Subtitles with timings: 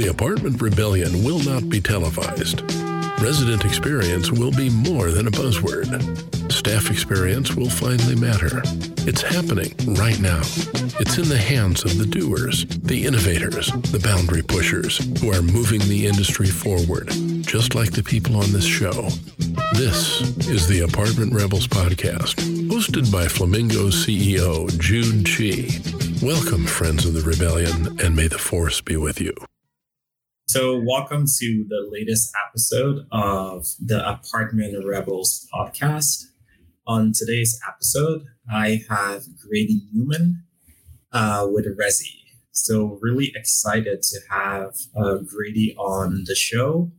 [0.00, 2.62] The Apartment Rebellion will not be televised.
[3.20, 6.50] Resident experience will be more than a buzzword.
[6.50, 8.62] Staff experience will finally matter.
[9.06, 10.40] It's happening right now.
[11.00, 15.80] It's in the hands of the doers, the innovators, the boundary pushers who are moving
[15.80, 17.10] the industry forward,
[17.42, 19.10] just like the people on this show.
[19.74, 22.36] This is the Apartment Rebels podcast,
[22.70, 25.68] hosted by Flamingo CEO Jude Chi.
[26.26, 29.34] Welcome, friends of the rebellion, and may the force be with you.
[30.52, 36.24] So, welcome to the latest episode of the Apartment Rebels podcast.
[36.88, 40.42] On today's episode, I have Grady Newman
[41.12, 42.16] uh, with Resi.
[42.50, 46.90] So, really excited to have uh, Grady on the show.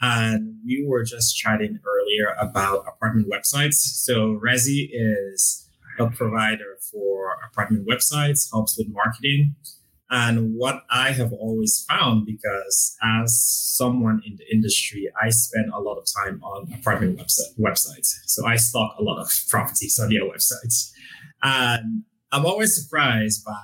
[0.00, 3.74] And we were just chatting earlier about apartment websites.
[3.74, 9.56] So, Resi is a provider for apartment websites, helps with marketing.
[10.14, 15.80] And what I have always found, because as someone in the industry, I spend a
[15.80, 18.12] lot of time on apartment website, websites.
[18.26, 20.92] So I stock a lot of properties on their websites.
[21.42, 23.58] And I'm always surprised by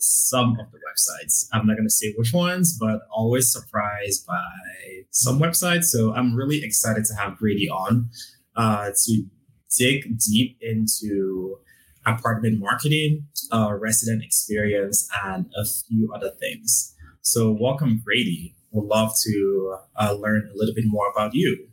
[0.00, 1.46] some of the websites.
[1.52, 5.84] I'm not going to say which ones, but always surprised by some websites.
[5.84, 8.10] So I'm really excited to have Grady on
[8.56, 9.24] uh, to
[9.78, 11.58] dig deep into
[12.06, 16.94] apartment marketing, uh, resident experience, and a few other things.
[17.22, 18.54] So, welcome, Grady.
[18.70, 21.68] We'd love to uh, learn a little bit more about you.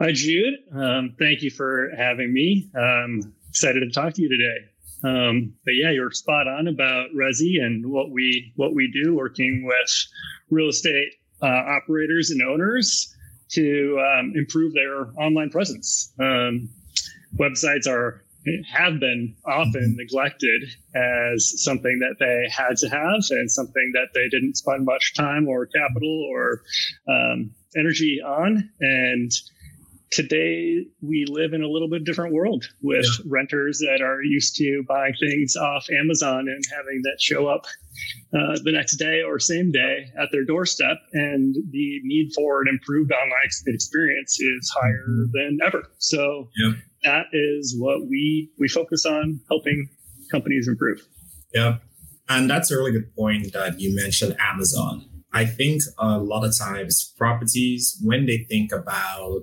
[0.00, 0.54] Hi, Jude.
[0.74, 2.68] Um, thank you for having me.
[2.76, 4.68] Um, excited to talk to you today.
[5.04, 9.64] Um, but yeah, you're spot on about Resi and what we what we do, working
[9.64, 10.06] with
[10.50, 13.14] real estate uh, operators and owners
[13.50, 16.12] to um, improve their online presence.
[16.18, 16.68] Um,
[17.36, 18.23] websites are
[18.72, 19.96] have been often mm-hmm.
[19.96, 20.62] neglected
[20.94, 25.48] as something that they had to have and something that they didn't spend much time
[25.48, 26.62] or capital or
[27.08, 28.70] um, energy on.
[28.80, 29.30] And
[30.10, 33.24] today we live in a little bit different world with yeah.
[33.28, 37.64] renters that are used to buying things off Amazon and having that show up
[38.32, 40.98] uh, the next day or same day at their doorstep.
[41.12, 45.30] And the need for an improved online experience is higher mm-hmm.
[45.32, 45.84] than ever.
[45.98, 46.72] So, yeah
[47.04, 49.88] that is what we we focus on helping
[50.30, 51.06] companies improve.
[51.54, 51.76] Yeah.
[52.28, 55.04] And that's a really good point that you mentioned Amazon.
[55.32, 59.42] I think a lot of times properties, when they think about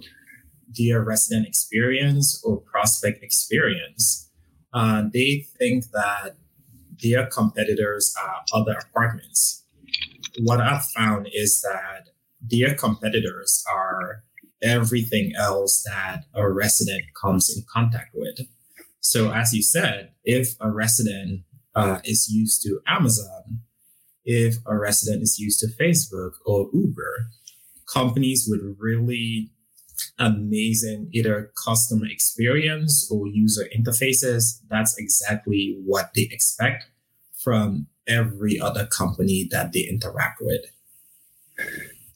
[0.78, 4.30] their resident experience or prospect experience,
[4.74, 6.38] uh, they think that
[7.04, 9.66] their competitors are other apartments.
[10.40, 12.10] What I've found is that
[12.42, 14.24] their competitors are
[14.62, 18.48] everything else that a resident comes in contact with.
[19.00, 21.42] So, as you said, if a resident
[21.76, 23.62] uh, is used to Amazon,
[24.24, 27.28] if a resident is used to Facebook or Uber,
[27.92, 29.50] companies with really
[30.20, 36.86] amazing either customer experience or user interfaces, that's exactly what they expect
[37.44, 40.66] from every other company that they interact with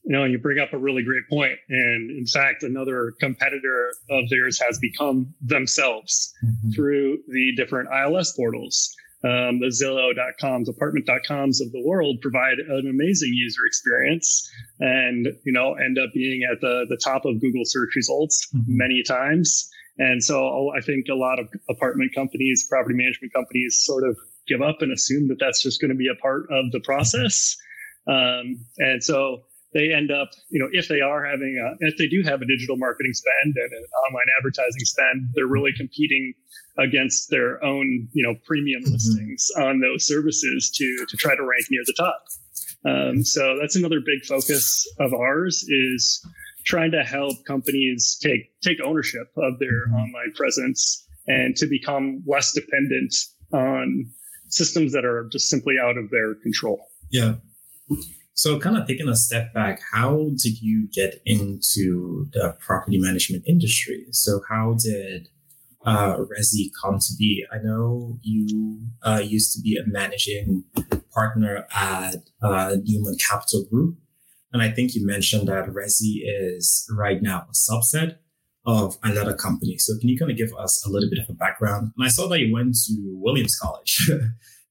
[0.05, 1.57] you know, you bring up a really great point.
[1.67, 6.71] And in fact, another competitor of theirs has become themselves mm-hmm.
[6.71, 8.95] through the different ILS portals.
[9.23, 14.47] Um, the Zillow.coms, apartment.coms of the world provide an amazing user experience
[14.79, 18.77] and, you know, end up being at the, the top of Google search results mm-hmm.
[18.77, 19.67] many times.
[19.97, 24.15] And so I think a lot of apartment companies, property management companies sort of
[24.47, 27.57] give up and assume that that's just going to be a part of the process.
[28.07, 29.45] Um, and so
[29.75, 32.45] they end up, you know, if they are having, a, if they do have a
[32.47, 36.33] digital marketing spend and an online advertising spend, they're really competing
[36.79, 38.93] against their own, you know, premium mm-hmm.
[38.93, 42.23] listings on those services to to try to rank near the top.
[42.85, 46.25] Um, so that's another big focus of ours is
[46.65, 49.95] trying to help companies take take ownership of their mm-hmm.
[49.95, 53.13] online presence and to become less dependent
[53.51, 54.05] on
[54.47, 56.79] systems that are just simply out of their control.
[57.11, 57.35] Yeah.
[58.37, 63.45] So, kind of taking a step back, how did you get into the property management
[63.47, 64.07] industry?
[64.11, 65.29] So, how did
[65.85, 67.45] uh, Resi come to be?
[67.49, 70.65] I know you uh, used to be a managing
[71.13, 73.95] partner at uh, Newman Capital Group.
[74.51, 78.17] And I think you mentioned that Resi is right now a subset
[78.65, 79.77] of another company.
[79.77, 81.93] So, can you kind of give us a little bit of a background?
[81.95, 84.11] And I saw that you went to Williams College.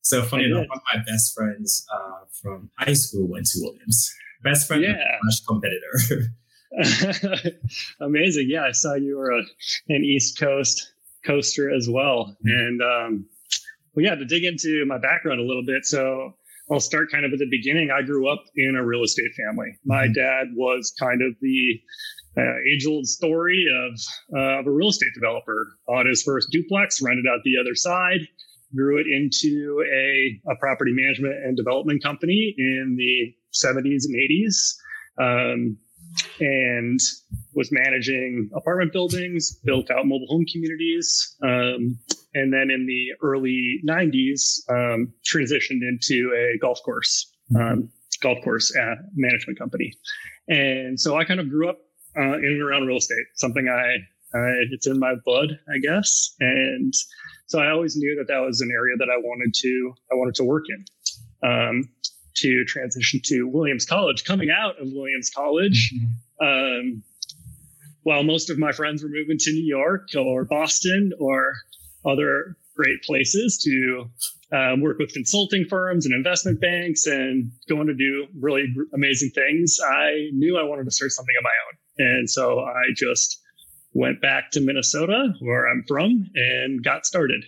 [0.04, 4.14] So funny enough, one of my best friends uh, from high school went to Williams.
[4.42, 5.18] Best friend, yeah.
[5.48, 6.30] competitor.
[8.00, 8.50] Amazing.
[8.50, 9.42] Yeah, I saw you were a,
[9.88, 10.92] an East Coast
[11.24, 12.36] coaster as well.
[12.46, 12.48] Mm-hmm.
[12.50, 13.26] And um,
[13.94, 15.86] well, yeah, to dig into my background a little bit.
[15.86, 16.34] So
[16.70, 17.90] I'll start kind of at the beginning.
[17.90, 19.78] I grew up in a real estate family.
[19.86, 20.12] My mm-hmm.
[20.12, 21.80] dad was kind of the
[22.36, 23.98] uh, age old story of,
[24.36, 25.78] uh, of a real estate developer.
[25.86, 28.20] Bought his first duplex, rented out the other side,
[28.74, 34.74] grew it into a, a property management and development company in the 70s and 80s.
[35.16, 35.78] Um,
[36.40, 37.00] and
[37.54, 41.98] was managing apartment buildings, built out mobile home communities, um,
[42.34, 47.88] and then in the early 90s um, transitioned into a golf course um,
[48.22, 49.92] golf course uh, management company.
[50.48, 51.78] And so I kind of grew up
[52.16, 53.96] uh, in and around real estate, something I,
[54.34, 56.92] I it's in my blood, I guess, and
[57.46, 60.34] so I always knew that that was an area that I wanted to I wanted
[60.36, 60.84] to work in.
[61.48, 61.90] Um,
[62.36, 64.24] to transition to Williams College.
[64.24, 66.44] Coming out of Williams College, mm-hmm.
[66.46, 67.02] um,
[68.02, 71.54] while most of my friends were moving to New York or Boston or
[72.04, 74.10] other great places to
[74.56, 79.78] um, work with consulting firms and investment banks and going to do really amazing things,
[79.82, 82.16] I knew I wanted to start something of my own.
[82.16, 83.40] And so I just
[83.94, 87.44] went back to Minnesota, where I'm from, and got started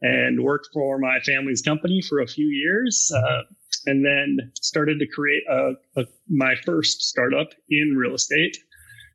[0.00, 3.10] and worked for my family's company for a few years.
[3.14, 3.42] Uh,
[3.86, 8.56] and then started to create a, a, my first startup in real estate,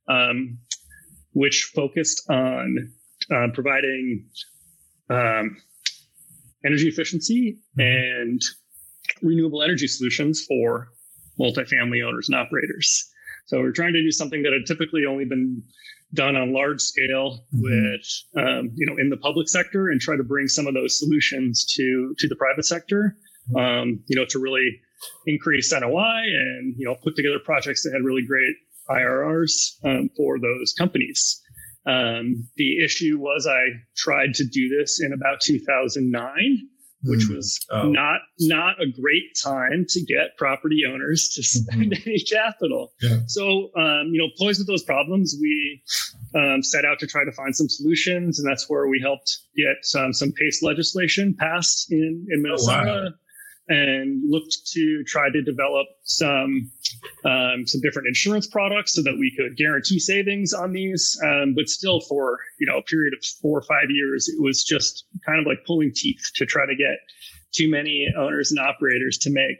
[0.07, 0.57] um,
[1.33, 2.91] which focused on
[3.33, 4.25] uh, providing
[5.09, 5.57] um,
[6.65, 8.41] energy efficiency and
[9.21, 10.89] renewable energy solutions for
[11.39, 13.09] multifamily owners and operators.
[13.45, 15.61] So we're trying to do something that had typically only been
[16.13, 17.61] done on large scale mm-hmm.
[17.61, 18.05] with
[18.37, 21.65] um, you know in the public sector and try to bring some of those solutions
[21.75, 23.17] to to the private sector
[23.55, 24.79] um, you know, to really
[25.25, 28.55] increase NOI and, you know, put together projects that had really great
[28.89, 29.51] IRRs
[29.83, 31.41] um, for those companies.
[31.85, 33.65] Um, the issue was I
[33.97, 36.69] tried to do this in about 2009,
[37.03, 37.35] which hmm.
[37.35, 37.89] was oh.
[37.89, 42.03] not not a great time to get property owners to spend mm-hmm.
[42.09, 42.93] any capital.
[43.01, 43.19] Yeah.
[43.27, 45.81] So, um, you know, poised with those problems, we
[46.35, 49.77] um, set out to try to find some solutions, and that's where we helped get
[49.81, 52.89] some some PACE legislation passed in in Minnesota.
[52.89, 53.09] Oh, wow
[53.69, 56.69] and looked to try to develop some
[57.25, 61.19] um, some different insurance products so that we could guarantee savings on these.
[61.25, 64.63] Um, but still, for you know a period of four or five years, it was
[64.63, 66.97] just kind of like pulling teeth to try to get
[67.53, 69.59] too many owners and operators to make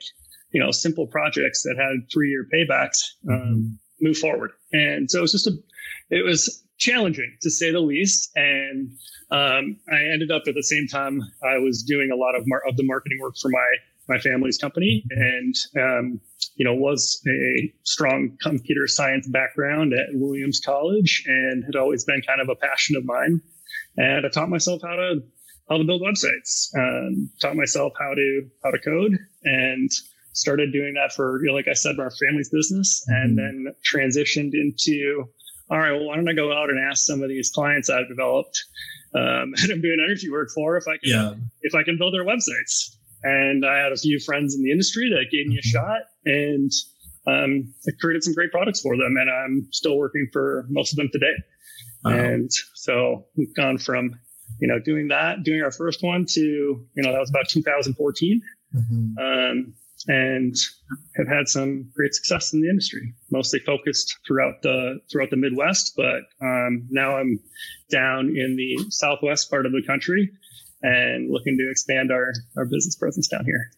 [0.52, 3.00] you know simple projects that had three year paybacks
[3.30, 3.68] um, mm-hmm.
[4.02, 4.52] move forward.
[4.74, 5.54] And so it was just a
[6.10, 8.30] it was challenging to say the least.
[8.36, 8.92] And
[9.32, 12.64] um, I ended up at the same time I was doing a lot of mar-
[12.68, 13.66] of the marketing work for my
[14.08, 16.20] my family's company and um,
[16.56, 22.22] you know was a strong computer science background at williams college and had always been
[22.28, 23.42] kind of a passion of mine
[23.98, 25.22] and i taught myself how to
[25.70, 29.90] how to build websites um, taught myself how to how to code and
[30.34, 33.66] started doing that for you know, like i said our family's business and mm-hmm.
[33.66, 35.26] then transitioned into
[35.70, 38.08] all right well why don't i go out and ask some of these clients i've
[38.10, 38.66] developed
[39.16, 41.34] um, and i'm doing energy work for if i can yeah.
[41.62, 45.10] if i can build their websites and I had a few friends in the industry
[45.10, 45.70] that gave me a mm-hmm.
[45.70, 46.72] shot and
[47.28, 49.16] um, I created some great products for them.
[49.18, 51.34] And I'm still working for most of them today.
[52.04, 52.12] Wow.
[52.12, 54.20] And so we've gone from,
[54.60, 58.42] you know, doing that, doing our first one to, you know, that was about 2014.
[58.76, 59.18] Mm-hmm.
[59.18, 59.74] Um,
[60.08, 60.54] and
[61.16, 65.94] have had some great success in the industry, mostly focused throughout the throughout the Midwest.
[65.96, 67.40] But um, now I'm
[67.90, 70.30] down in the Southwest part of the country,
[70.84, 73.72] and looking to expand our, our business presence down here.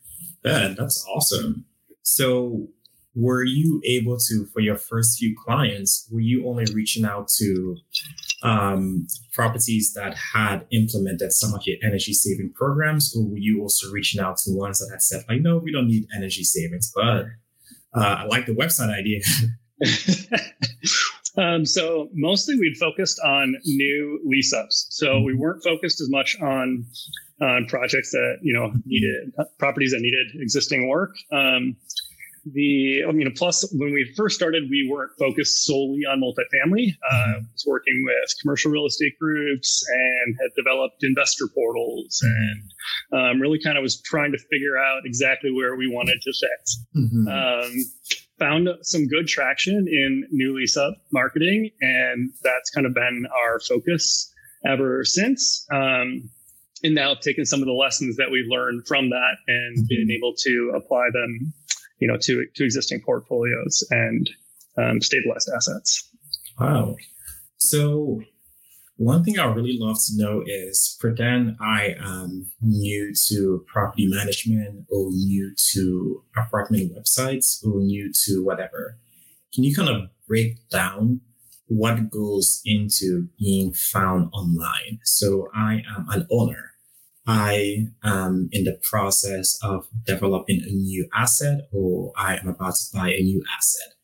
[0.43, 1.65] Yeah, that's awesome.
[2.01, 2.67] So,
[3.15, 7.77] were you able to, for your first few clients, were you only reaching out to
[8.43, 13.89] um, properties that had implemented some of your energy saving programs, or were you also
[13.89, 17.25] reaching out to ones that had said, like, no, we don't need energy savings, but
[17.95, 19.21] uh, I like the website idea.
[21.37, 24.87] Um, so mostly we'd focused on new lease ups.
[24.89, 25.41] So we mm-hmm.
[25.41, 26.85] weren't focused as much on
[27.41, 31.15] on projects that you know needed properties that needed existing work.
[31.31, 31.75] Um,
[32.45, 36.89] the I mean, plus when we first started, we weren't focused solely on multifamily.
[37.09, 37.31] Uh, mm-hmm.
[37.31, 43.17] I was working with commercial real estate groups and had developed investor portals mm-hmm.
[43.17, 46.33] and um, really kind of was trying to figure out exactly where we wanted to
[46.39, 46.69] fit.
[46.95, 47.27] Mm-hmm.
[47.27, 47.85] Um,
[48.39, 53.59] found some good traction in new lease up marketing, and that's kind of been our
[53.59, 54.31] focus
[54.65, 55.65] ever since.
[55.71, 56.29] Um,
[56.83, 59.87] and now I've taken some of the lessons that we've learned from that and mm-hmm.
[59.87, 61.53] been able to apply them,
[61.99, 64.29] you know, to to existing portfolios and
[64.77, 66.09] um, stabilized assets.
[66.59, 66.95] Wow.
[67.57, 68.21] So
[68.97, 74.85] One thing I really love to know is pretend I am new to property management
[74.89, 78.97] or new to apartment websites or new to whatever.
[79.53, 81.19] Can you kind of break down
[81.67, 84.99] what goes into being found online?
[85.03, 86.71] So I am an owner.
[87.27, 92.97] I am in the process of developing a new asset or I am about to
[92.97, 93.95] buy a new asset.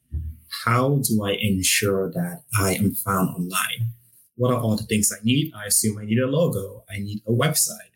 [0.65, 3.93] How do I ensure that I am found online?
[4.41, 5.53] What are all the things I need?
[5.55, 6.83] I assume I need a logo.
[6.89, 7.93] I need a website.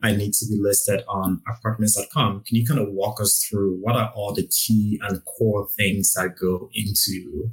[0.00, 2.44] I need to be listed on apartments.com.
[2.46, 6.14] Can you kind of walk us through what are all the key and core things
[6.14, 7.50] that go into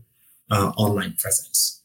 [0.52, 1.82] uh, online presence?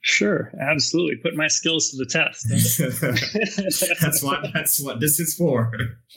[0.00, 1.16] Sure, absolutely.
[1.16, 2.48] Put my skills to the test.
[4.00, 5.70] that's what that's what this is for.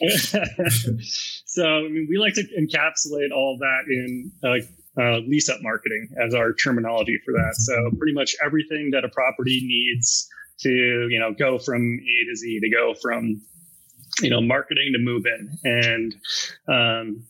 [1.44, 4.64] so, I mean, we like to encapsulate all that in uh,
[5.00, 7.54] uh, lease up marketing as our terminology for that.
[7.56, 10.28] So pretty much everything that a property needs
[10.60, 10.70] to,
[11.10, 13.40] you know, go from A to Z, to go from,
[14.22, 15.58] you know, marketing to move in.
[15.64, 16.14] And
[16.68, 17.26] um,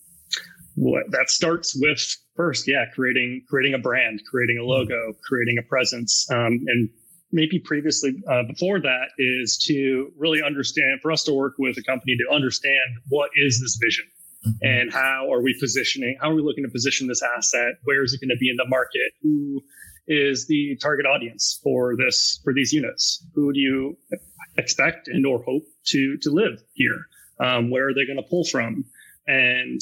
[0.74, 5.62] what that starts with first, yeah, creating creating a brand, creating a logo, creating a
[5.62, 6.88] presence, um, and
[7.32, 11.82] maybe previously uh, before that is to really understand for us to work with a
[11.82, 14.04] company to understand what is this vision.
[14.62, 17.74] And how are we positioning how are we looking to position this asset?
[17.84, 19.12] Where is it going to be in the market?
[19.22, 19.62] Who
[20.06, 23.24] is the target audience for this for these units?
[23.34, 23.96] Who do you
[24.56, 27.06] expect and or hope to to live here?
[27.40, 28.84] Um, where are they going to pull from?
[29.26, 29.80] And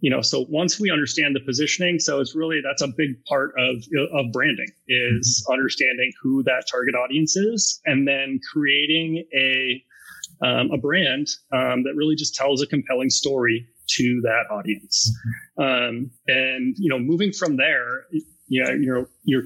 [0.00, 3.52] you know so once we understand the positioning so it's really that's a big part
[3.58, 5.52] of of branding is mm-hmm.
[5.52, 9.82] understanding who that target audience is and then creating a
[10.40, 15.12] um, a brand um, that really just tells a compelling story to that audience.
[15.58, 15.62] Mm-hmm.
[15.62, 18.04] Um, and you know, moving from there,
[18.48, 19.42] yeah, your your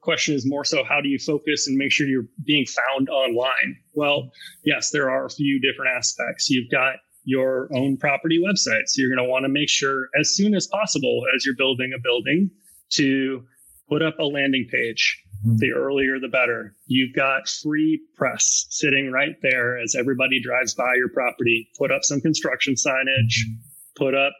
[0.00, 3.76] question is more so how do you focus and make sure you're being found online?
[3.94, 4.30] Well,
[4.64, 6.50] yes, there are a few different aspects.
[6.50, 10.34] You've got your own property website, so you're going to want to make sure as
[10.34, 12.50] soon as possible as you're building a building
[12.90, 13.42] to
[13.88, 15.22] put up a landing page.
[15.46, 15.56] Mm-hmm.
[15.56, 16.76] The earlier, the better.
[16.86, 21.68] You've got free press sitting right there as everybody drives by your property.
[21.78, 23.34] Put up some construction signage.
[23.96, 24.32] Put up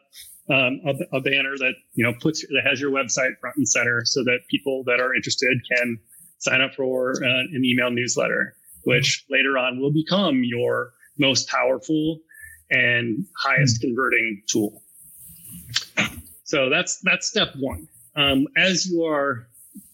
[0.49, 4.03] um, a, a, banner that you know puts that has your website front and center,
[4.05, 5.99] so that people that are interested can
[6.39, 12.19] sign up for uh, an email newsletter, which later on will become your most powerful
[12.69, 14.81] and highest converting tool.
[16.43, 17.87] So that's that's step one.
[18.15, 19.47] Um, as you are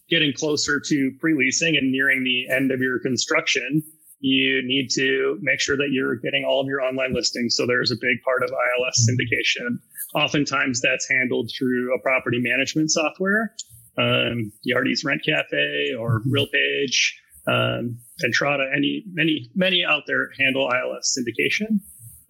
[0.10, 3.84] getting closer to pre-leasing and nearing the end of your construction,
[4.20, 7.56] you need to make sure that you're getting all of your online listings.
[7.56, 9.16] So there's a big part of ILS mm-hmm.
[9.16, 9.80] syndication.
[10.16, 13.56] Oftentimes that's handled through a property management software,
[13.98, 16.34] um, Yardi's Rent Cafe or mm-hmm.
[16.36, 17.14] RealPage,
[17.48, 21.80] um, Entrata, any, many, many out there handle ILS syndication.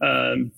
[0.01, 0.51] Um,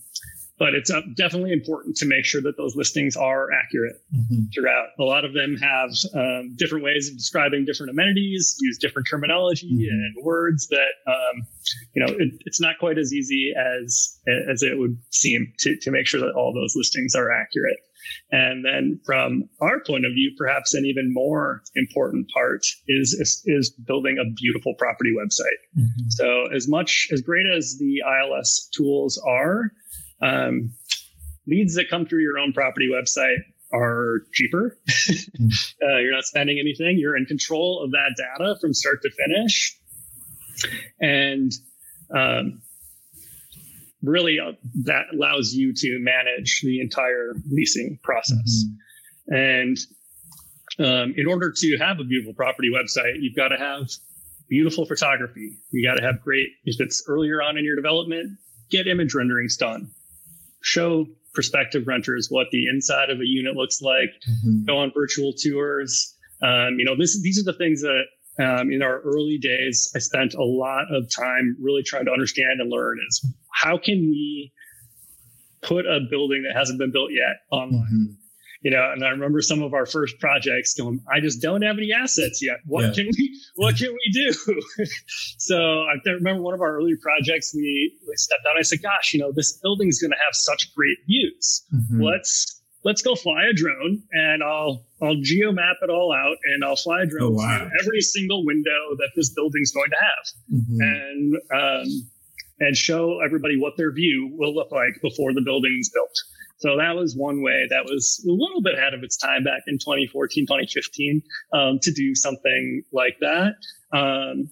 [0.62, 4.44] but it's uh, definitely important to make sure that those listings are accurate mm-hmm.
[4.53, 4.89] throughout.
[5.00, 9.74] A lot of them have um, different ways of describing different amenities, use different terminology
[9.74, 9.89] mm-hmm.
[9.89, 11.48] and words that um,
[11.96, 14.20] you know it, it's not quite as easy as
[14.51, 17.80] as it would seem to to make sure that all those listings are accurate.
[18.32, 23.41] And then from our point of view, perhaps an even more important part is, is,
[23.46, 25.62] is building a beautiful property website.
[25.77, 26.10] Mm-hmm.
[26.10, 29.72] So as much as great as the ILS tools are,
[30.22, 30.74] um,
[31.48, 33.40] leads that come through your own property website
[33.74, 34.78] are cheaper.
[35.40, 36.98] uh, you're not spending anything.
[36.98, 39.78] You're in control of that data from start to finish.
[41.00, 41.51] And
[42.13, 42.62] um,
[44.04, 48.66] really, uh, that allows you to manage the entire leasing process.
[48.66, 49.36] Mm-hmm.
[49.36, 49.78] And
[50.80, 53.90] um, in order to have a beautiful property website, you've got to have
[54.50, 55.58] beautiful photography.
[55.72, 58.38] You got to have great, if it's earlier on in your development,
[58.70, 59.92] get image renderings done
[60.62, 64.65] show prospective renters what the inside of a unit looks like, mm-hmm.
[64.65, 66.15] go on virtual tours.
[66.41, 68.03] Um, you know, this, these are the things that
[68.39, 72.60] um, in our early days, I spent a lot of time really trying to understand
[72.60, 74.51] and learn is how can we
[75.62, 77.82] put a building that hasn't been built yet online?
[77.82, 78.21] Mm-hmm
[78.62, 81.77] you know, and I remember some of our first projects going, I just don't have
[81.77, 82.58] any assets yet.
[82.65, 82.91] What yeah.
[82.94, 84.86] can we, what can we do?
[85.38, 88.60] so I remember one of our early projects, we, we stepped out.
[88.60, 91.65] I said, gosh, you know, this building's going to have such great views.
[91.74, 92.03] Mm-hmm.
[92.03, 96.63] Let's, let's go fly a drone and I'll, I'll geo map it all out and
[96.63, 97.68] I'll fly a drone oh, wow.
[97.82, 100.62] every single window that this building's going to have.
[100.62, 100.82] Mm-hmm.
[100.82, 102.12] And, um,
[102.60, 106.13] and show everybody what their view will look like before the building's built.
[106.62, 109.63] So that was one way that was a little bit ahead of its time back
[109.65, 113.56] in 2014, 2015 um, to do something like that.
[113.91, 114.51] Um,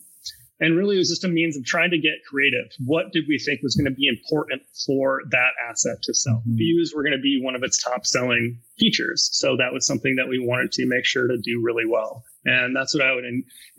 [0.59, 2.65] and really, it was just a means of trying to get creative.
[2.83, 6.41] What did we think was going to be important for that asset to sell?
[6.41, 6.55] Mm-hmm.
[6.55, 9.29] Views were going to be one of its top selling features.
[9.31, 12.23] So that was something that we wanted to make sure to do really well.
[12.45, 13.25] And that's what I would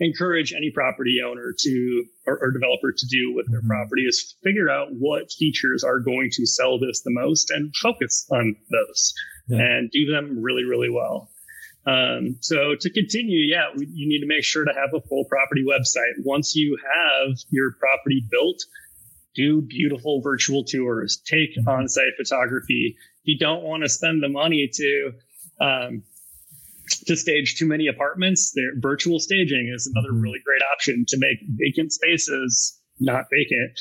[0.00, 3.68] encourage any property owner to or, or developer to do with their mm-hmm.
[3.68, 8.26] property is figure out what features are going to sell this the most and focus
[8.30, 9.14] on those
[9.48, 9.58] yeah.
[9.60, 11.30] and do them really, really well.
[11.86, 15.24] Um, so to continue, yeah, we, you need to make sure to have a full
[15.24, 16.12] property website.
[16.24, 18.58] Once you have your property built,
[19.34, 21.68] do beautiful virtual tours, take mm-hmm.
[21.68, 22.96] on-site photography.
[23.22, 25.12] You don't want to spend the money to
[25.60, 26.02] um,
[27.06, 30.22] to stage too many apartments, there virtual staging is another mm-hmm.
[30.22, 33.80] really great option to make vacant spaces not vacant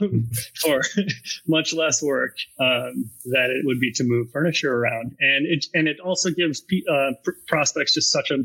[0.00, 0.28] um,
[0.60, 0.82] for
[1.46, 5.16] much less work um, that it would be to move furniture around.
[5.20, 8.44] And it and it also gives uh, pr- prospects just such a,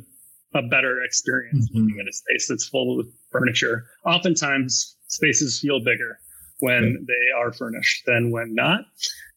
[0.57, 1.79] a better experience mm-hmm.
[1.79, 3.85] living in a space that's full of furniture.
[4.05, 6.17] Oftentimes, spaces feel bigger
[6.59, 8.79] when they are furnished than when not.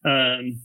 [0.03, 0.61] Um,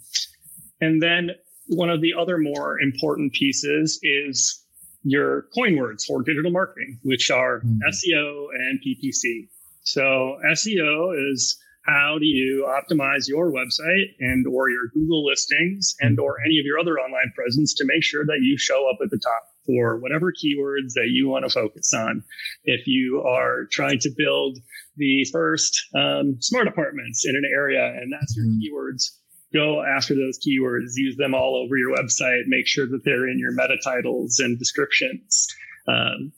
[0.80, 1.30] and then
[1.68, 4.62] one of the other more important pieces is
[5.02, 7.78] your coin words for digital marketing, which are mm-hmm.
[7.88, 9.48] SEO and PPC.
[9.82, 11.56] So SEO is
[11.86, 16.66] how do you optimize your website and or your Google listings and or any of
[16.66, 19.98] your other online presence to make sure that you show up at the top for
[19.98, 22.24] whatever keywords that you want to focus on.
[22.64, 24.58] If you are trying to build
[24.96, 28.58] the first um, smart apartments in an area and that's your mm-hmm.
[28.58, 29.10] keywords,
[29.56, 33.38] go after those keywords, use them all over your website, make sure that they're in
[33.38, 35.48] your meta titles and descriptions.
[35.88, 36.32] Um,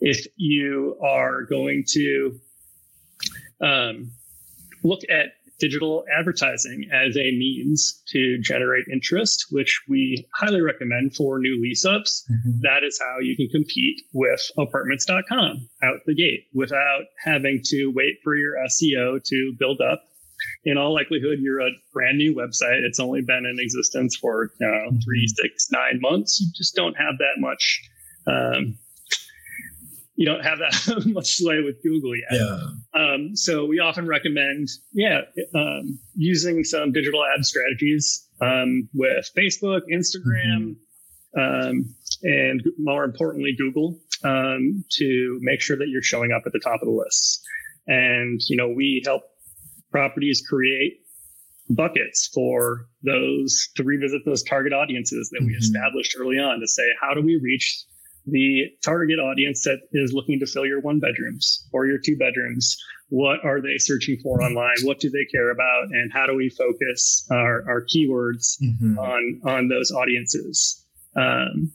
[0.00, 2.40] if you are going to
[3.60, 4.12] um,
[4.82, 11.38] look at digital advertising as a means to generate interest, which we highly recommend for
[11.38, 12.24] new lease ups.
[12.30, 12.60] Mm-hmm.
[12.60, 18.18] That is how you can compete with apartments.com out the gate without having to wait
[18.22, 20.02] for your SEO to build up.
[20.64, 22.82] In all likelihood, you're a brand new website.
[22.82, 24.98] It's only been in existence for you know, mm-hmm.
[25.04, 26.40] three, six, nine months.
[26.40, 27.80] You just don't have that much
[28.26, 28.78] um,
[30.16, 32.40] you don't have that much sway with Google yet.
[32.40, 32.60] Yeah.
[32.94, 35.20] Um, so we often recommend, yeah,
[35.54, 40.76] um, using some digital ad strategies um, with Facebook, Instagram,
[41.36, 41.80] mm-hmm.
[42.22, 46.80] and more importantly, Google um, to make sure that you're showing up at the top
[46.82, 47.42] of the lists.
[47.86, 49.22] And you know, we help
[49.96, 51.00] properties create
[51.70, 55.46] buckets for those to revisit those target audiences that mm-hmm.
[55.46, 57.84] we established early on to say, how do we reach
[58.26, 62.76] the target audience that is looking to fill your one bedrooms or your two bedrooms.
[63.08, 64.74] What are they searching for online?
[64.82, 65.84] What do they care about?
[65.92, 68.98] And how do we focus our, our keywords mm-hmm.
[68.98, 70.84] on, on those audiences?
[71.14, 71.70] Um,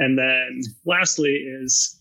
[0.00, 2.00] and then lastly is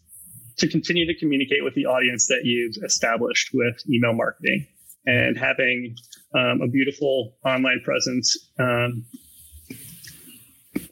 [0.58, 4.66] to continue to communicate with the audience that you've established with email marketing
[5.06, 5.96] and having
[6.34, 9.06] um, a beautiful online presence um,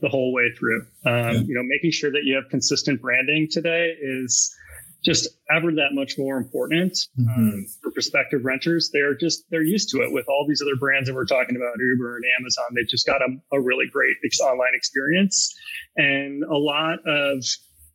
[0.01, 0.81] the whole way through.
[1.05, 1.31] Um, yeah.
[1.31, 4.55] You know, making sure that you have consistent branding today is
[5.03, 7.29] just ever that much more important mm-hmm.
[7.29, 8.89] um, for prospective renters.
[8.93, 11.73] They're just they're used to it with all these other brands that we're talking about,
[11.79, 12.65] Uber and Amazon.
[12.75, 15.53] They've just got a, a really great online experience,
[15.97, 17.43] and a lot of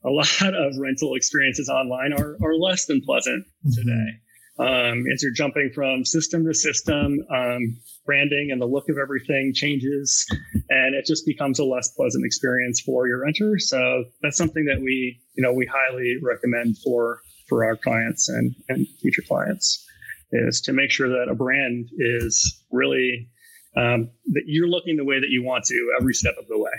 [0.04, 3.70] a lot of rental experiences online are, are less than pleasant mm-hmm.
[3.70, 4.20] today.
[4.58, 9.52] Um, as you're jumping from system to system, um, branding and the look of everything
[9.54, 10.26] changes,
[10.68, 13.58] and it just becomes a less pleasant experience for your renter.
[13.58, 18.54] So that's something that we, you know, we highly recommend for for our clients and
[18.68, 19.86] and future clients
[20.32, 23.28] is to make sure that a brand is really
[23.76, 26.70] um, that you're looking the way that you want to every step of the way.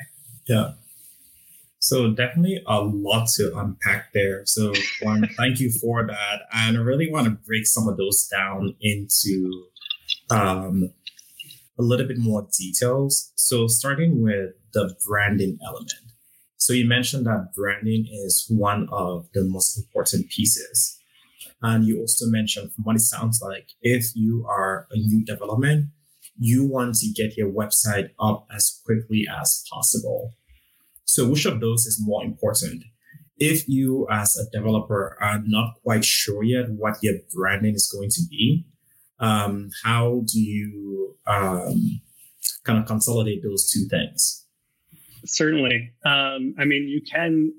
[0.48, 0.74] Yeah.
[1.80, 4.46] So definitely a lot to unpack there.
[4.46, 6.42] So one, thank you for that.
[6.54, 9.66] And I really want to break some of those down into
[10.30, 10.92] um,
[11.80, 13.32] a little bit more details.
[13.36, 15.94] So starting with the branding element.
[16.58, 21.00] So you mentioned that branding is one of the most important pieces.
[21.62, 25.88] And you also mentioned from what it sounds like, if you are a new development,
[26.38, 30.34] you want to get your website up as quickly as possible.
[31.10, 32.84] So which of those is more important?
[33.38, 38.10] If you as a developer are not quite sure yet what your branding is going
[38.12, 38.68] to be,
[39.20, 42.00] um, how do you um,
[42.64, 44.46] kind of consolidate those two things?
[45.26, 45.92] Certainly.
[46.06, 47.54] Um, I mean, you can,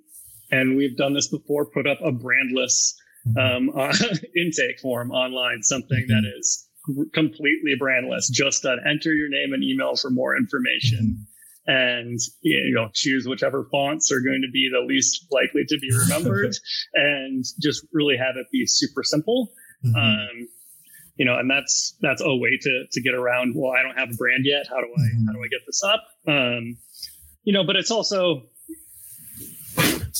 [0.52, 2.94] and we've done this before, put up a brandless
[3.26, 3.36] mm-hmm.
[3.36, 3.92] um, uh,
[4.36, 6.24] intake form online, something mm-hmm.
[6.24, 6.68] that is
[7.12, 11.26] completely brandless, just enter your name and email for more information.
[11.70, 15.90] And you know choose whichever fonts are going to be the least likely to be
[15.98, 16.54] remembered
[16.94, 19.50] and just really have it be super simple
[19.84, 19.94] mm-hmm.
[19.94, 20.48] um,
[21.16, 24.10] you know and that's that's a way to to get around well i don't have
[24.10, 25.26] a brand yet how do i mm-hmm.
[25.26, 26.76] how do i get this up um,
[27.44, 28.42] you know but it's also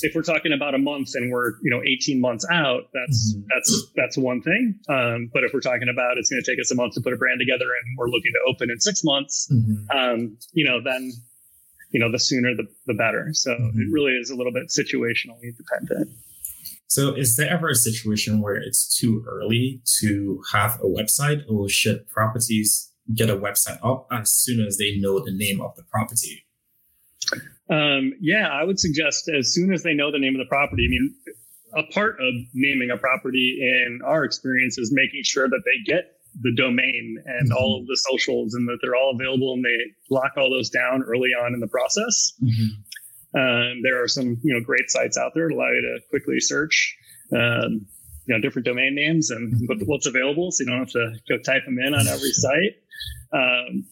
[0.03, 3.47] if we're talking about a month and we're you know 18 months out that's mm-hmm.
[3.53, 6.71] that's that's one thing um, but if we're talking about it's going to take us
[6.71, 9.49] a month to put a brand together and we're looking to open in six months
[9.51, 9.97] mm-hmm.
[9.97, 11.11] um, you know then
[11.91, 13.81] you know the sooner the, the better so mm-hmm.
[13.81, 16.11] it really is a little bit situationally dependent
[16.87, 21.69] so is there ever a situation where it's too early to have a website or
[21.69, 25.83] should properties get a website up as soon as they know the name of the
[25.85, 26.45] property
[27.71, 30.87] um, yeah, I would suggest as soon as they know the name of the property.
[30.87, 31.15] I mean,
[31.77, 36.20] a part of naming a property in our experience is making sure that they get
[36.41, 37.57] the domain and mm-hmm.
[37.57, 41.03] all of the socials and that they're all available and they lock all those down
[41.03, 42.33] early on in the process.
[42.43, 43.39] Mm-hmm.
[43.39, 46.41] Um, there are some you know great sites out there that allow you to quickly
[46.41, 46.97] search
[47.33, 47.87] um,
[48.27, 49.85] you know different domain names and mm-hmm.
[49.87, 52.75] what's available, so you don't have to go type them in on every site.
[53.33, 53.87] Um,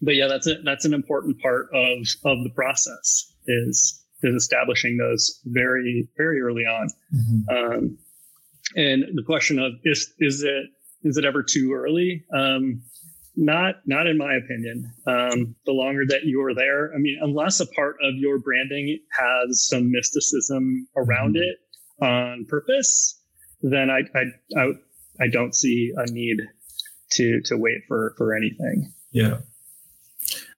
[0.00, 4.96] but yeah, that's a, that's an important part of of the process is is establishing
[4.96, 6.88] those very very early on.
[7.14, 7.56] Mm-hmm.
[7.56, 7.98] Um,
[8.76, 10.66] and the question of is is it
[11.04, 12.24] is it ever too early?
[12.34, 12.82] Um,
[13.36, 14.92] not not in my opinion.
[15.06, 18.98] Um, the longer that you are there, I mean, unless a part of your branding
[19.12, 21.42] has some mysticism around mm-hmm.
[21.42, 23.20] it on purpose,
[23.62, 24.72] then I, I I
[25.20, 26.38] I don't see a need
[27.12, 28.92] to to wait for for anything.
[29.10, 29.38] Yeah.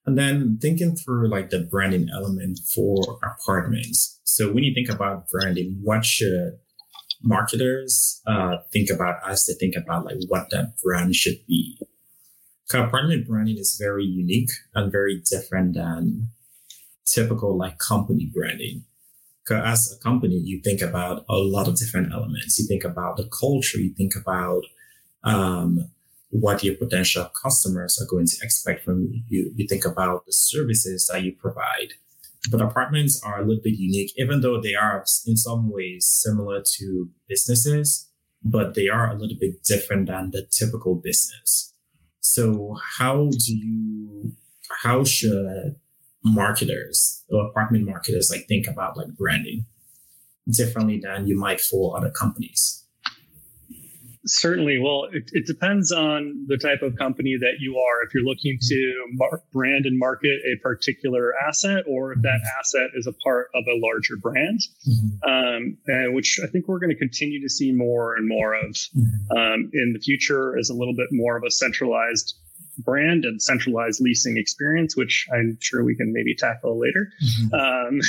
[0.06, 4.20] And then thinking through like the branding element for apartments.
[4.24, 6.58] So when you think about branding, what should
[7.26, 11.78] marketers uh, think about us, they think about like what that brand should be?
[12.72, 16.28] Apartment branding is very unique and very different than
[17.06, 18.84] typical like company branding.
[19.48, 22.58] As a company, you think about a lot of different elements.
[22.58, 23.78] You think about the culture.
[23.78, 24.64] You think about
[25.22, 25.90] um,
[26.30, 29.52] what your potential customers are going to expect from you.
[29.54, 31.94] You think about the services that you provide.
[32.50, 36.62] But apartments are a little bit unique, even though they are in some ways similar
[36.76, 38.08] to businesses,
[38.44, 41.74] but they are a little bit different than the typical business.
[42.20, 44.32] So how do you,
[44.82, 45.76] how should
[46.22, 49.66] marketers or apartment marketers like think about like branding
[50.48, 52.85] differently than you might for other companies?
[54.26, 54.78] Certainly.
[54.78, 58.02] Well, it, it, depends on the type of company that you are.
[58.02, 62.90] If you're looking to mar- brand and market a particular asset, or if that asset
[62.94, 65.28] is a part of a larger brand, mm-hmm.
[65.28, 68.72] um, and which I think we're going to continue to see more and more of
[68.72, 69.36] mm-hmm.
[69.36, 72.34] um, in the future, is a little bit more of a centralized
[72.78, 77.10] brand and centralized leasing experience, which I'm sure we can maybe tackle later.
[77.24, 77.54] Mm-hmm.
[77.54, 78.00] Um,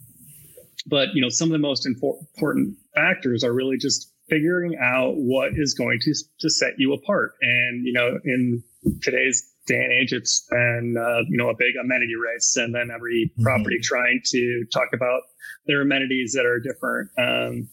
[0.86, 5.50] but you know, some of the most important factors are really just figuring out what
[5.54, 7.32] is going to to set you apart.
[7.42, 8.62] And you know, in
[9.02, 12.88] today's day and age, it's been uh, you know a big amenity race, and then
[12.94, 13.42] every mm-hmm.
[13.42, 15.22] property trying to talk about
[15.66, 17.10] their amenities that are different.
[17.18, 17.68] Um,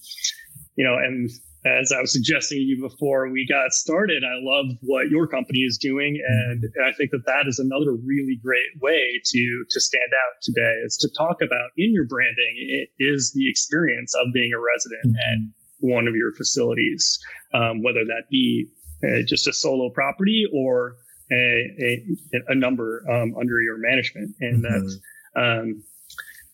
[0.75, 1.29] you know, and
[1.65, 5.59] as I was suggesting to you before we got started, I love what your company
[5.59, 10.11] is doing, and I think that that is another really great way to to stand
[10.11, 10.75] out today.
[10.83, 15.15] Is to talk about in your branding it is the experience of being a resident
[15.15, 15.31] mm-hmm.
[15.31, 17.19] and one of your facilities,
[17.53, 18.67] um, whether that be
[19.03, 20.95] uh, just a solo property or
[21.31, 21.35] a,
[21.81, 22.05] a,
[22.49, 24.35] a number um, under your management.
[24.39, 24.85] And mm-hmm.
[24.85, 24.99] that's,
[25.35, 25.83] um,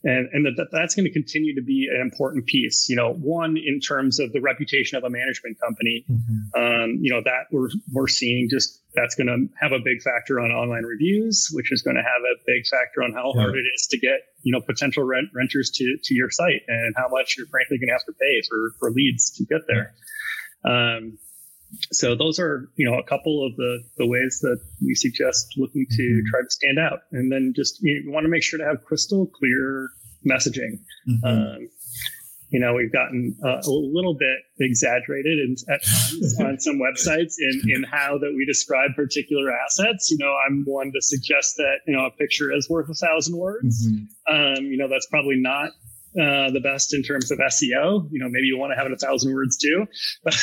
[0.06, 2.88] and, and that, that's going to continue to be an important piece.
[2.88, 6.06] You know, one in terms of the reputation of a management company.
[6.10, 6.62] Mm-hmm.
[6.62, 10.39] Um, you know that we're we're seeing just that's going to have a big factor
[10.39, 13.41] on online reviews, which is going to have a big factor on how yeah.
[13.41, 16.94] hard it is to get you know potential rent renters to to your site and
[16.96, 19.94] how much you're frankly going to have to pay for for leads to get there.
[20.63, 21.18] Um,
[21.92, 25.86] so those are you know a couple of the the ways that we suggest looking
[25.90, 26.30] to mm-hmm.
[26.30, 29.28] try to stand out and then just you want to make sure to have crystal
[29.28, 29.90] clear
[30.26, 31.26] messaging mm-hmm.
[31.26, 31.70] um,
[32.50, 37.36] you know we've gotten uh, a little bit exaggerated in, at times on some websites
[37.40, 41.80] in in how that we describe particular assets you know i'm one to suggest that
[41.88, 44.34] you know a picture is worth a thousand words mm-hmm.
[44.34, 45.72] um, you know that's probably not
[46.19, 48.08] uh, the best in terms of SEO.
[48.12, 49.86] You know, maybe you want to have it a thousand words too,
[50.23, 50.36] but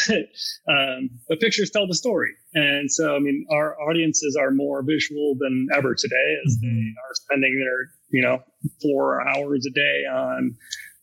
[0.68, 2.30] um, but pictures tell the story.
[2.54, 6.66] And so, I mean, our audiences are more visual than ever today, as mm-hmm.
[6.66, 8.42] they are spending their you know
[8.82, 10.54] four hours a day on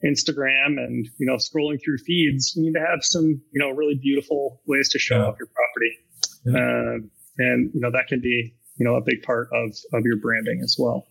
[0.05, 2.53] Instagram and you know scrolling through feeds.
[2.55, 5.25] You need to have some you know really beautiful ways to show yeah.
[5.25, 5.91] off your property,
[6.45, 6.53] yeah.
[6.53, 10.17] uh, and you know that can be you know a big part of of your
[10.17, 11.07] branding as well.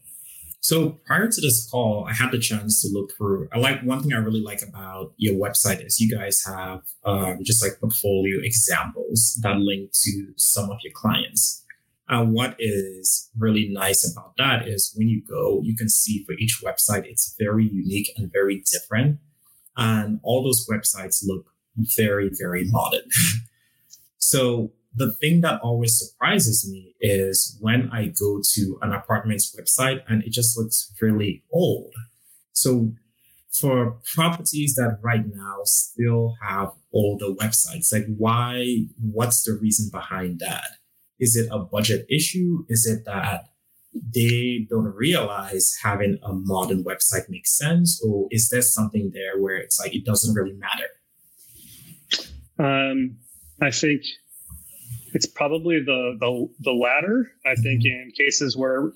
[0.60, 3.48] So prior to this call, I had the chance to look through.
[3.52, 7.38] I like one thing I really like about your website is you guys have um,
[7.42, 11.64] just like portfolio examples that link to some of your clients.
[12.08, 16.32] And what is really nice about that is when you go, you can see for
[16.32, 19.18] each website, it's very unique and very different.
[19.76, 21.46] And all those websites look
[21.96, 23.08] very, very modern.
[24.18, 30.02] so the thing that always surprises me is when I go to an apartment's website
[30.08, 31.94] and it just looks really old.
[32.52, 32.92] So
[33.52, 40.40] for properties that right now still have older websites, like why, what's the reason behind
[40.40, 40.64] that?
[41.18, 42.64] Is it a budget issue?
[42.68, 43.48] Is it that
[43.94, 48.00] they don't realize having a modern website makes sense?
[48.04, 50.88] Or is there something there where it's like it doesn't really matter?
[52.58, 53.18] Um,
[53.60, 54.02] I think
[55.14, 57.30] it's probably the the, the latter.
[57.46, 58.08] I think mm-hmm.
[58.08, 58.92] in cases where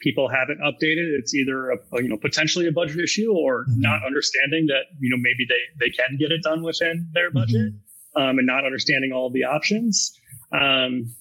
[0.00, 3.80] people haven't updated, it's either a, you know potentially a budget issue or mm-hmm.
[3.80, 7.72] not understanding that you know maybe they they can get it done within their budget,
[7.72, 8.22] mm-hmm.
[8.22, 10.18] um, and not understanding all the options.
[10.52, 11.14] Um,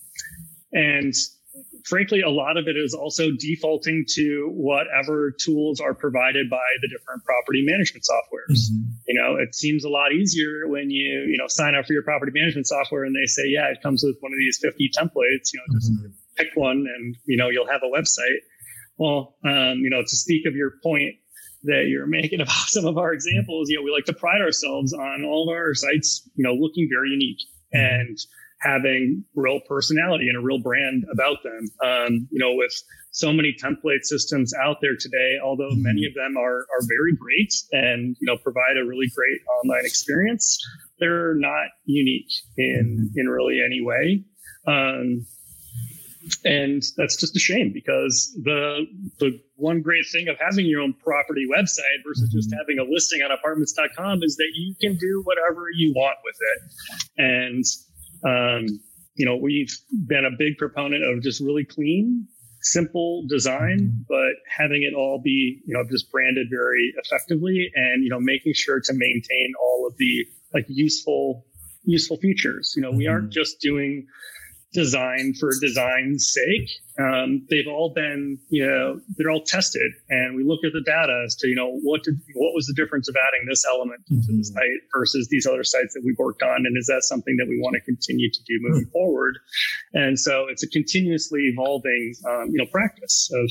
[0.71, 1.13] and
[1.83, 6.87] frankly, a lot of it is also defaulting to whatever tools are provided by the
[6.87, 8.71] different property management softwares.
[8.71, 8.89] Mm-hmm.
[9.07, 12.03] You know, it seems a lot easier when you, you know, sign up for your
[12.03, 15.51] property management software and they say, yeah, it comes with one of these 50 templates,
[15.53, 16.11] you know, just mm-hmm.
[16.37, 18.39] pick one and, you know, you'll have a website.
[18.97, 21.15] Well, um, you know, to speak of your point
[21.63, 24.93] that you're making about some of our examples, you know, we like to pride ourselves
[24.93, 27.39] on all of our sites, you know, looking very unique
[27.73, 28.17] and,
[28.63, 31.69] having real personality and a real brand about them.
[31.83, 32.73] Um, you know, with
[33.11, 35.83] so many template systems out there today, although mm-hmm.
[35.83, 39.85] many of them are are very great and you know provide a really great online
[39.85, 40.57] experience,
[40.99, 43.19] they're not unique in mm-hmm.
[43.19, 44.23] in really any way.
[44.65, 45.25] Um,
[46.45, 48.85] and that's just a shame because the
[49.19, 52.37] the one great thing of having your own property website versus mm-hmm.
[52.37, 56.37] just having a listing on apartments.com is that you can do whatever you want with
[56.55, 56.63] it
[57.17, 57.65] and
[58.25, 58.65] um,
[59.15, 59.75] you know, we've
[60.07, 62.27] been a big proponent of just really clean,
[62.61, 64.01] simple design, mm-hmm.
[64.07, 68.53] but having it all be, you know, just branded very effectively and, you know, making
[68.53, 71.45] sure to maintain all of the like useful,
[71.83, 72.73] useful features.
[72.75, 73.31] You know, we aren't mm-hmm.
[73.31, 74.07] just doing
[74.73, 76.69] design for design's sake.
[76.99, 81.23] Um, they've all been, you know, they're all tested, and we look at the data
[81.25, 84.21] as to, you know, what did, what was the difference of adding this element mm-hmm.
[84.21, 84.41] to the mm-hmm.
[84.41, 87.59] site versus these other sites that we've worked on, and is that something that we
[87.59, 88.91] want to continue to do moving mm-hmm.
[88.91, 89.37] forward?
[89.93, 93.49] And so it's a continuously evolving, um, you know, practice of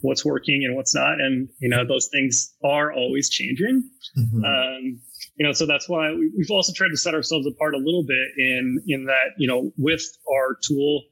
[0.00, 3.88] what's working and what's not, and you know, those things are always changing.
[4.18, 4.44] Mm-hmm.
[4.44, 5.00] Um,
[5.36, 8.04] you know, so that's why we, have also tried to set ourselves apart a little
[8.04, 11.02] bit in in that you know with our tool,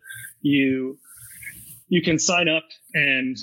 [0.41, 0.99] you
[1.89, 3.37] you can sign up and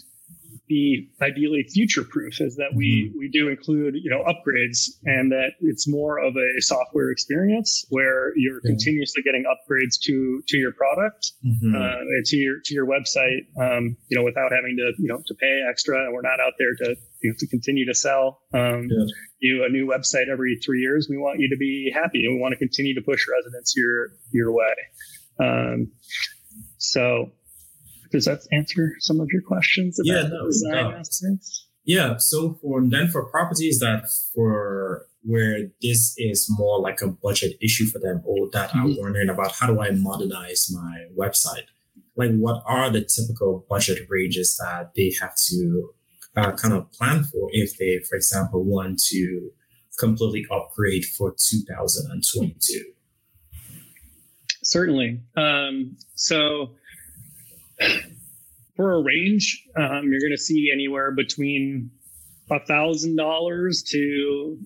[0.70, 3.20] be ideally future proof is that we mm-hmm.
[3.20, 8.32] we do include you know upgrades and that it's more of a software experience where
[8.38, 8.70] you're yeah.
[8.70, 11.76] continuously getting upgrades to to your product mm-hmm.
[11.76, 15.34] uh, to your to your website um, you know without having to you know to
[15.34, 18.88] pay extra and we're not out there to you know, to continue to sell um,
[18.90, 19.06] yeah.
[19.40, 22.40] you a new website every three years we want you to be happy and we
[22.40, 24.74] want to continue to push residents your your way
[25.42, 25.92] um,
[26.78, 27.32] so
[28.12, 31.68] does that answer some of your questions about yeah, no, design aspects?
[31.84, 32.18] Yeah.
[32.18, 37.86] So for then for properties that for where this is more like a budget issue
[37.86, 38.92] for them or that mm-hmm.
[38.92, 41.66] are wondering about how do I modernize my website?
[42.16, 45.90] Like what are the typical budget ranges that they have to
[46.36, 49.50] uh, kind of plan for if they, for example, want to
[49.98, 52.94] completely upgrade for 2022?
[54.64, 55.22] Certainly.
[55.36, 56.76] Um, so
[58.76, 61.92] for a range, um, you're going to see anywhere between
[62.52, 64.58] a thousand dollars to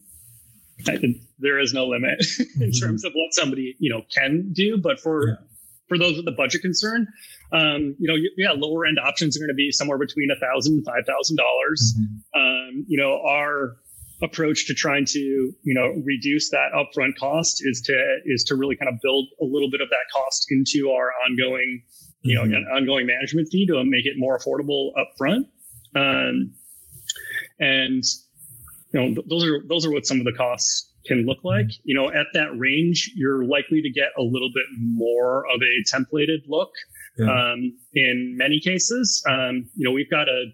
[1.40, 2.86] there is no limit in mm-hmm.
[2.86, 4.78] terms of what somebody you know can do.
[4.78, 5.36] But for yeah.
[5.88, 7.08] for those with the budget concern,
[7.52, 10.76] um, you know, yeah, lower end options are going to be somewhere between a thousand
[10.76, 11.96] and five thousand dollars.
[11.98, 12.40] Mm-hmm.
[12.40, 13.78] Um, you know, our
[14.22, 17.94] approach to trying to you know reduce that upfront cost is to
[18.26, 21.84] is to really kind of build a little bit of that cost into our ongoing
[22.24, 22.54] you know, mm-hmm.
[22.54, 25.46] an ongoing management fee to make it more affordable upfront.
[25.96, 26.54] Um,
[27.60, 28.04] and
[28.94, 31.68] you know, those are those are what some of the costs can look like.
[31.68, 31.82] Mm-hmm.
[31.84, 35.96] You know, at that range, you're likely to get a little bit more of a
[35.96, 36.72] templated look.
[37.18, 37.26] Yeah.
[37.26, 40.46] Um, in many cases, um, you know, we've got a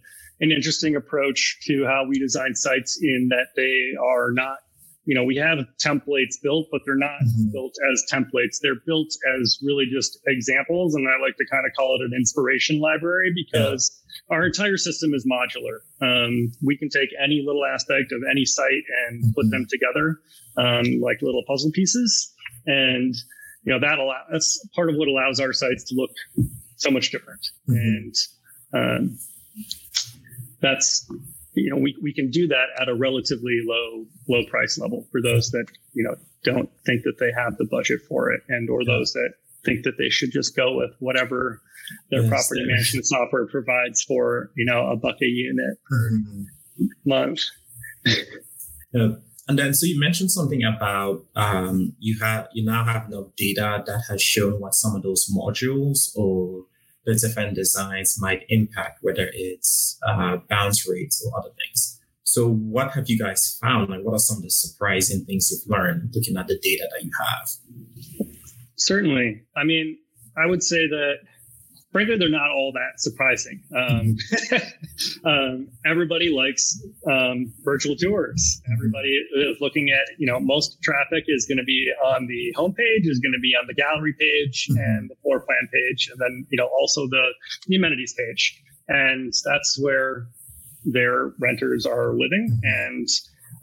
[0.42, 4.60] an interesting approach to how we design sites in that they are not
[5.10, 7.52] you know, we have templates built, but they're not mm-hmm.
[7.52, 8.60] built as templates.
[8.62, 10.94] They're built as really just examples.
[10.94, 13.90] And I like to kind of call it an inspiration library because
[14.30, 14.36] yeah.
[14.36, 15.80] our entire system is modular.
[16.00, 19.32] Um, we can take any little aspect of any site and mm-hmm.
[19.34, 20.20] put them together
[20.58, 22.32] um, like little puzzle pieces.
[22.68, 23.16] And,
[23.64, 26.12] you know, that allow, that's part of what allows our sites to look
[26.76, 27.42] so much different.
[27.68, 27.78] Mm-hmm.
[27.80, 28.16] And
[28.76, 29.20] um,
[30.62, 31.12] that's
[31.60, 35.22] you know, we, we can do that at a relatively low low price level for
[35.22, 38.86] those that you know don't think that they have the budget for it, and or
[38.86, 39.34] those that
[39.66, 41.62] think that they should just go with whatever
[42.12, 46.84] their yes, property management software provides for you know a buck a unit per mm-hmm.
[47.06, 47.42] month.
[48.94, 49.10] yeah.
[49.48, 53.84] And then, so you mentioned something about um, you have you now have enough data
[53.88, 56.66] that has shown what some of those modules or
[57.06, 62.00] the different designs might impact, whether it's uh, bounce rates or other things.
[62.24, 63.90] So, what have you guys found?
[63.90, 67.04] Like, what are some of the surprising things you've learned looking at the data that
[67.04, 67.50] you have?
[68.76, 69.42] Certainly.
[69.58, 69.98] I mean,
[70.38, 71.16] I would say that
[71.92, 73.62] frankly, they're not all that surprising.
[73.76, 74.18] Um,
[75.26, 78.62] um, everybody likes um, virtual tours.
[78.72, 83.06] Everybody is looking at, you know, most traffic is going to be on the homepage,
[83.10, 84.80] is going to be on the gallery page mm-hmm.
[84.80, 87.24] and the floor plan page, and then, you know, also the,
[87.68, 88.62] the amenities page.
[88.88, 90.28] And that's where
[90.86, 92.60] their renters are living.
[92.64, 93.08] And,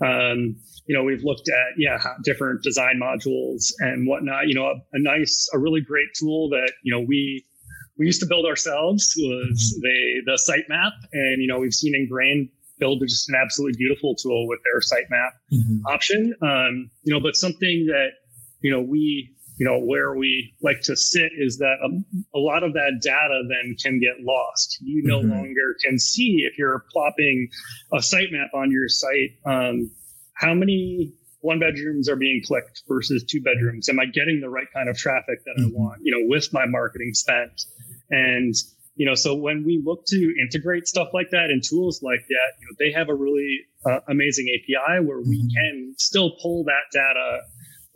[0.00, 4.46] um, you know, we've looked at, yeah, different design modules and whatnot.
[4.46, 7.44] You know, a, a nice, a really great tool that, you know, we,
[7.98, 9.80] we used to build ourselves was mm-hmm.
[9.80, 14.46] the the sitemap, and you know we've seen Engrain build just an absolutely beautiful tool
[14.46, 15.87] with their sitemap mm-hmm.
[15.87, 16.35] option.
[16.42, 18.11] Um, you know, but something that
[18.61, 22.62] you know we you know where we like to sit is that a, a lot
[22.62, 24.78] of that data then can get lost.
[24.82, 25.30] You no mm-hmm.
[25.30, 27.48] longer can see if you're plopping
[27.92, 29.30] a sitemap on your site.
[29.46, 29.90] Um,
[30.35, 33.88] how many one bedrooms are being clicked versus two bedrooms?
[33.88, 35.76] Am I getting the right kind of traffic that mm-hmm.
[35.76, 36.00] I want?
[36.02, 37.62] You know, with my marketing spent.
[38.11, 38.55] And
[38.97, 42.53] you know, so when we look to integrate stuff like that and tools like that,
[42.61, 45.49] you know, they have a really uh, amazing API where we mm-hmm.
[45.49, 47.40] can still pull that data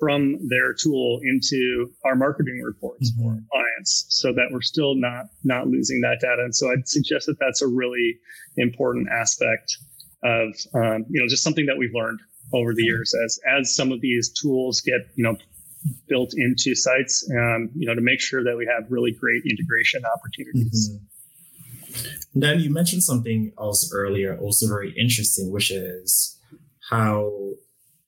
[0.01, 3.23] from their tool into our marketing reports mm-hmm.
[3.23, 7.27] for clients so that we're still not not losing that data and so i'd suggest
[7.27, 8.19] that that's a really
[8.57, 9.77] important aspect
[10.25, 12.19] of um, you know just something that we've learned
[12.53, 15.37] over the years as as some of these tools get you know
[16.09, 20.03] built into sites, um, you know, to make sure that we have really great integration
[20.05, 20.91] opportunities.
[20.93, 21.05] Mm-hmm.
[22.35, 26.39] Then you mentioned something else earlier, also very interesting, which is
[26.91, 27.33] how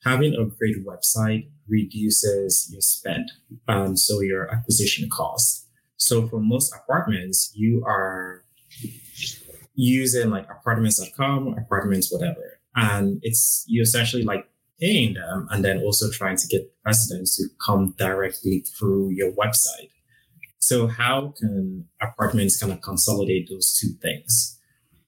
[0.05, 3.31] having a great website reduces your spend,
[3.69, 5.67] um, so your acquisition cost.
[5.97, 8.45] So for most apartments, you are
[9.75, 12.61] using like apartments.com, apartments, whatever.
[12.75, 14.47] And it's you essentially like
[14.83, 19.91] them and then also trying to get residents to come directly through your website.
[20.59, 24.59] So how can apartments kind of consolidate those two things?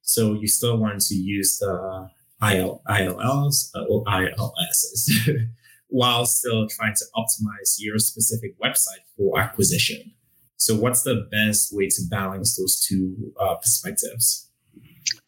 [0.03, 2.09] So you still want to use the
[2.43, 5.11] IL, ILLs uh, or ILSs
[5.89, 10.13] while still trying to optimize your specific website for acquisition.
[10.57, 14.51] So what's the best way to balance those two uh, perspectives?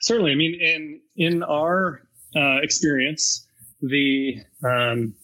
[0.01, 0.33] Certainly.
[0.33, 2.03] I mean, in in our
[2.35, 3.46] uh, experience,
[3.81, 5.15] the um,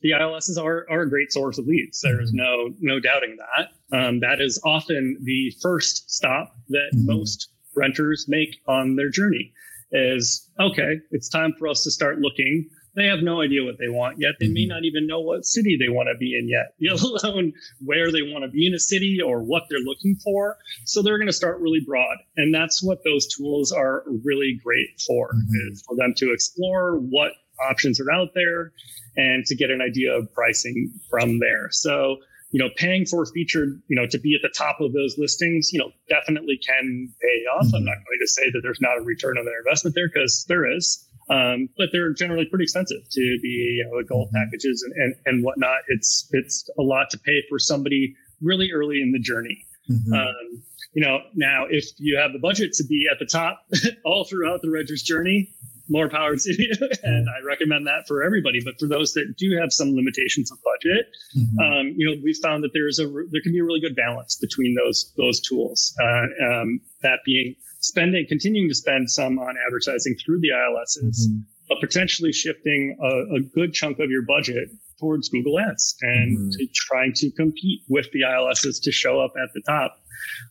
[0.00, 2.00] the ILSs are, are a great source of leads.
[2.00, 3.96] There is no no doubting that.
[3.96, 7.06] Um, that is often the first stop that mm-hmm.
[7.06, 9.52] most renters make on their journey.
[9.90, 11.00] Is okay.
[11.10, 12.68] It's time for us to start looking.
[12.94, 14.32] They have no idea what they want yet.
[14.38, 14.54] They mm-hmm.
[14.54, 16.74] may not even know what city they want to be in yet,
[17.12, 20.56] let alone where they want to be in a city or what they're looking for.
[20.84, 25.00] So they're going to start really broad, and that's what those tools are really great
[25.06, 25.32] for.
[25.32, 25.72] Mm-hmm.
[25.72, 28.72] Is for them to explore what options are out there
[29.16, 31.68] and to get an idea of pricing from there.
[31.70, 32.16] So,
[32.50, 35.70] you know, paying for featured, you know, to be at the top of those listings,
[35.72, 37.66] you know, definitely can pay off.
[37.74, 40.44] I'm not going to say that there's not a return on their investment there because
[40.48, 41.04] there is.
[41.30, 44.44] Um, but they're generally pretty expensive to be, you know, the gold mm-hmm.
[44.44, 45.80] packages and, and, and whatnot.
[45.88, 49.66] It's, it's a lot to pay for somebody really early in the journey.
[49.90, 50.14] Mm-hmm.
[50.14, 50.62] Um,
[50.94, 53.62] you know, now if you have the budget to be at the top
[54.04, 55.52] all throughout the renter's journey,
[55.88, 56.72] more power to you.
[57.02, 58.60] and I recommend that for everybody.
[58.64, 61.58] But for those that do have some limitations of budget, mm-hmm.
[61.58, 64.36] um, you know, we've found that there's a there can be a really good balance
[64.36, 65.94] between those those tools.
[66.00, 71.40] Uh, um, that being spending, continuing to spend some on advertising through the ILSs, mm-hmm.
[71.68, 76.50] but potentially shifting a, a, good chunk of your budget towards Google Ads and mm-hmm.
[76.50, 80.00] to trying to compete with the ILSs to show up at the top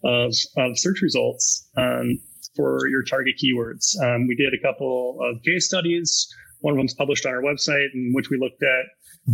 [0.03, 1.68] of, of search results.
[1.76, 2.20] Um,
[2.58, 3.95] for your target keywords.
[4.03, 6.28] Um, we did a couple of case studies
[6.62, 8.86] one of them's published on our website, in which we looked at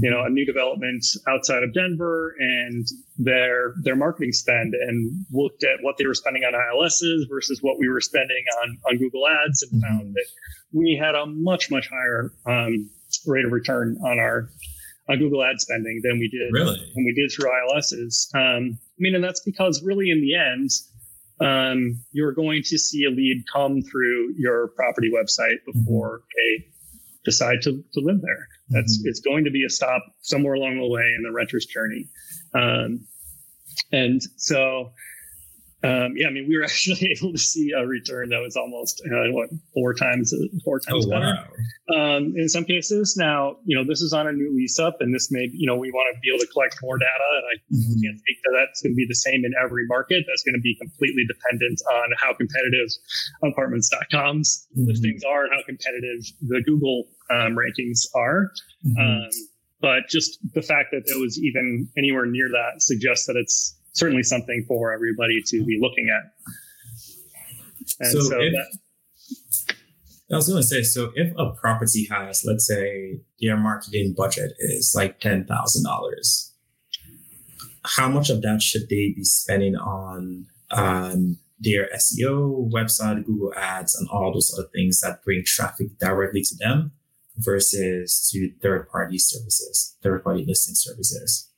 [0.01, 2.85] you know a new development outside of Denver and
[3.17, 7.77] their their marketing spend and looked at what they were spending on ILSs versus what
[7.79, 9.97] we were spending on on Google Ads and mm-hmm.
[9.97, 10.25] found that
[10.71, 12.89] we had a much much higher um,
[13.27, 14.49] rate of return on our
[15.09, 18.29] on Google ad spending than we did really when we did through ILSs.
[18.33, 20.69] Um, I mean, and that's because really in the end,
[21.43, 25.79] um, you're going to see a lead come through your property website mm-hmm.
[25.79, 26.59] before mm-hmm.
[26.59, 26.65] they
[27.25, 28.47] decide to, to live there.
[28.69, 29.09] That's mm-hmm.
[29.09, 32.07] it's going to be a stop somewhere along the way in the renter's journey.
[32.53, 33.05] Um,
[33.91, 34.91] and so
[35.83, 39.01] um, yeah, I mean, we were actually able to see a return that was almost
[39.05, 41.37] uh, what four times four times oh, better
[41.89, 42.15] wow.
[42.15, 43.15] um, in some cases.
[43.17, 45.75] Now, you know, this is on a new lease up, and this may, you know,
[45.75, 48.01] we want to be able to collect more data, and I mm-hmm.
[48.01, 50.23] can't speak that that's going to be the same in every market.
[50.27, 52.87] That's going to be completely dependent on how competitive
[53.43, 54.87] apartments.com's mm-hmm.
[54.87, 58.51] listings are and how competitive the Google um, rankings are.
[58.85, 58.99] Mm-hmm.
[58.99, 59.29] Um,
[59.81, 64.23] but just the fact that it was even anywhere near that suggests that it's certainly
[64.23, 66.23] something for everybody to be looking at.
[67.99, 68.77] And so, so if, that,
[70.31, 74.53] I was going to say, so if a property has, let's say, their marketing budget
[74.59, 76.53] is like ten thousand dollars,
[77.85, 83.95] how much of that should they be spending on um, their SEO, website, Google Ads,
[83.95, 86.91] and all those other things that bring traffic directly to them
[87.37, 91.49] versus to third party services, third party listing services?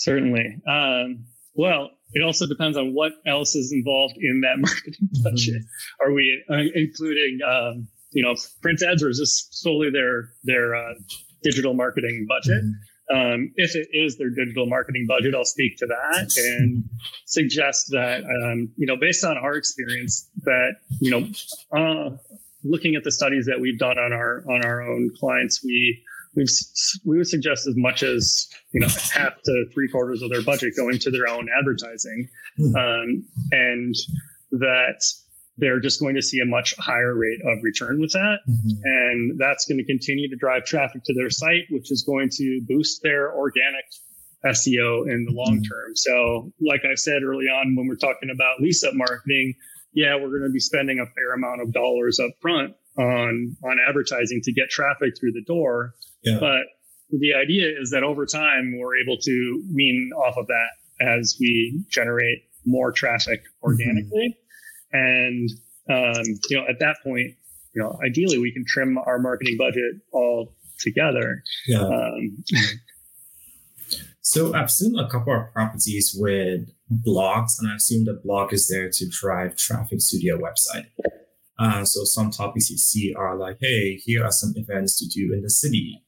[0.00, 0.56] Certainly.
[0.66, 5.22] Um, well, it also depends on what else is involved in that marketing mm-hmm.
[5.22, 5.62] budget.
[5.62, 6.06] Mm-hmm.
[6.06, 10.74] Are we uh, including, um, you know, print ads, or is this solely their their
[10.74, 10.94] uh,
[11.42, 12.64] digital marketing budget?
[12.64, 13.14] Mm-hmm.
[13.14, 16.84] Um, if it is their digital marketing budget, I'll speak to that and
[17.26, 21.28] suggest that, um, you know, based on our experience, that you know,
[21.76, 22.16] uh,
[22.64, 26.02] looking at the studies that we've done on our on our own clients, we
[26.34, 26.46] we
[27.04, 30.74] we would suggest as much as you know half to three quarters of their budget
[30.76, 32.74] going to their own advertising, hmm.
[32.76, 33.94] um, and
[34.52, 35.02] that
[35.58, 38.80] they're just going to see a much higher rate of return with that, mm-hmm.
[38.84, 42.60] and that's going to continue to drive traffic to their site, which is going to
[42.66, 43.84] boost their organic
[44.46, 45.62] SEO in the long mm-hmm.
[45.62, 45.96] term.
[45.96, 49.54] So, like I said early on, when we're talking about lease up marketing,
[49.92, 53.78] yeah, we're going to be spending a fair amount of dollars up front on on
[53.88, 55.94] advertising to get traffic through the door.
[56.22, 56.38] Yeah.
[56.40, 56.62] But
[57.10, 60.68] the idea is that over time, we're able to wean off of that
[61.00, 64.36] as we generate more traffic organically.
[64.94, 64.98] Mm-hmm.
[64.98, 65.50] And,
[65.88, 67.34] um, you know, at that point,
[67.74, 71.42] you know, ideally we can trim our marketing budget all together.
[71.66, 71.82] Yeah.
[71.82, 72.44] Um,
[74.20, 76.68] so I've seen a couple of properties with
[77.04, 80.86] blogs, and I assume the blog is there to drive traffic to their website.
[81.60, 85.34] Uh, so some topics you see are like, hey, here are some events to do
[85.34, 86.02] in the city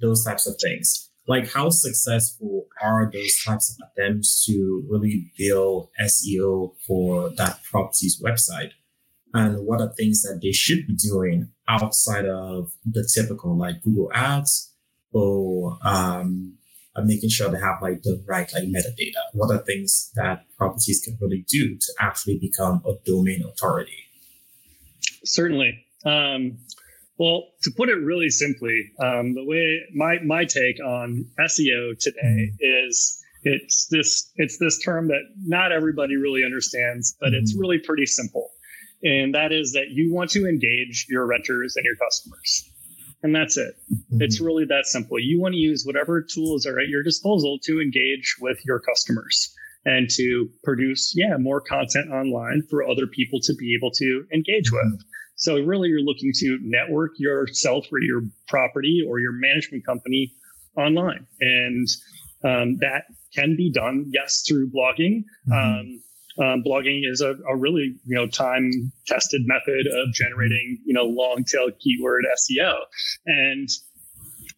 [0.00, 1.10] those types of things.
[1.26, 8.20] Like, how successful are those types of attempts to really build SEO for that property's
[8.22, 8.70] website?
[9.34, 14.10] And what are things that they should be doing outside of the typical like Google
[14.14, 14.72] Ads
[15.12, 16.56] or um,
[17.04, 19.20] making sure they have like the right like metadata?
[19.34, 24.07] What are things that properties can really do to actually become a domain authority?
[25.28, 25.84] Certainly.
[26.04, 26.58] Um,
[27.18, 32.52] well, to put it really simply, um, the way my my take on SEO today
[32.52, 32.86] mm-hmm.
[32.88, 37.36] is it's this it's this term that not everybody really understands, but mm-hmm.
[37.36, 38.50] it's really pretty simple,
[39.02, 42.70] and that is that you want to engage your renters and your customers,
[43.24, 43.74] and that's it.
[43.92, 44.22] Mm-hmm.
[44.22, 45.18] It's really that simple.
[45.18, 49.52] You want to use whatever tools are at your disposal to engage with your customers
[49.84, 54.70] and to produce, yeah, more content online for other people to be able to engage
[54.70, 55.00] with.
[55.38, 60.32] So really, you're looking to network yourself or your property or your management company
[60.76, 61.88] online, and
[62.44, 65.24] um, that can be done, yes, through blogging.
[65.48, 65.52] Mm-hmm.
[65.52, 66.02] Um,
[66.40, 71.04] um, blogging is a, a, really you know time tested method of generating you know
[71.04, 72.74] long tail keyword SEO,
[73.26, 73.68] and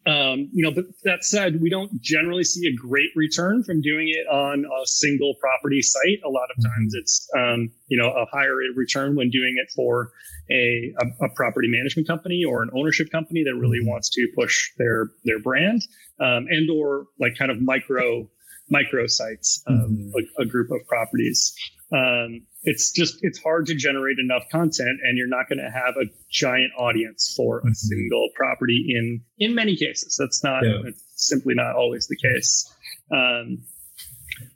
[0.07, 4.09] um, you know, but that said, we don't generally see a great return from doing
[4.09, 6.19] it on a single property site.
[6.25, 6.73] A lot of mm-hmm.
[6.73, 10.11] times it's, um, you know, a higher return when doing it for
[10.49, 13.89] a, a, a, property management company or an ownership company that really mm-hmm.
[13.89, 15.83] wants to push their, their brand,
[16.19, 18.27] um, and or like kind of micro,
[18.71, 20.09] micro sites mm-hmm.
[20.39, 21.53] a, a, group of properties.
[21.93, 25.95] Um, it's just it's hard to generate enough content and you're not going to have
[25.97, 27.73] a giant audience for a mm-hmm.
[27.73, 30.77] single property in in many cases that's not yeah.
[30.83, 32.71] that's simply not always the case
[33.11, 33.57] um,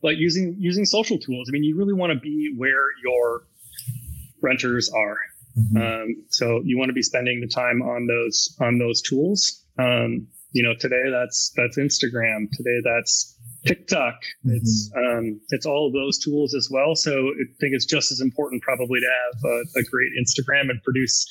[0.01, 3.43] but using using social tools i mean you really want to be where your
[4.41, 5.17] renters are
[5.57, 5.77] Mm-hmm.
[5.77, 9.63] Um, so you want to be spending the time on those on those tools.
[9.79, 12.49] Um, you know, today that's that's Instagram.
[12.51, 14.15] Today that's TikTok.
[14.45, 14.55] Mm-hmm.
[14.55, 16.95] It's um, it's all of those tools as well.
[16.95, 20.81] So I think it's just as important probably to have a, a great Instagram and
[20.83, 21.25] produce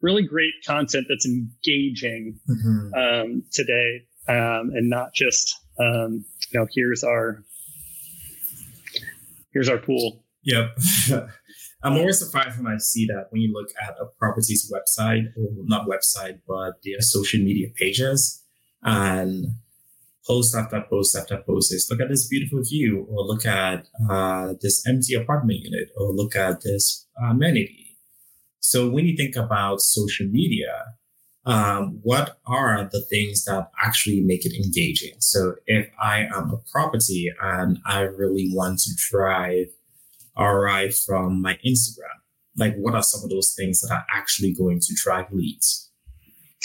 [0.00, 2.94] really great content that's engaging mm-hmm.
[2.94, 7.42] um, today, um, and not just um, you know here's our
[9.52, 10.24] here's our pool.
[10.44, 10.78] Yep.
[11.82, 15.48] I'm always surprised when I see that when you look at a property's website, or
[15.64, 18.42] not website, but their social media pages,
[18.82, 19.46] and
[20.26, 24.54] post after post after post is look at this beautiful view, or look at uh,
[24.60, 27.96] this empty apartment unit, or look at this amenity.
[28.60, 30.84] So when you think about social media,
[31.46, 35.14] um, what are the things that actually make it engaging?
[35.18, 39.68] So if I am a property and I really want to drive
[40.38, 42.20] ROI from my Instagram,
[42.56, 45.90] like what are some of those things that are actually going to drive leads?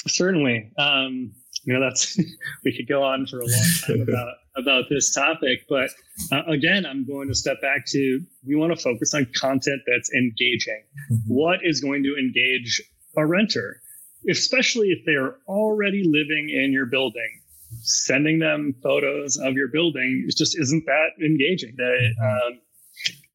[0.07, 0.71] Certainly.
[0.77, 1.31] Um,
[1.65, 2.17] you know, that's,
[2.63, 5.89] we could go on for a long time about, about this topic, but
[6.31, 10.11] uh, again, I'm going to step back to, we want to focus on content that's
[10.13, 10.83] engaging.
[11.11, 11.33] Mm-hmm.
[11.33, 12.81] What is going to engage
[13.17, 13.81] a renter?
[14.29, 17.41] especially if they're already living in your building
[17.81, 22.59] sending them photos of your building just isn't that engaging they um,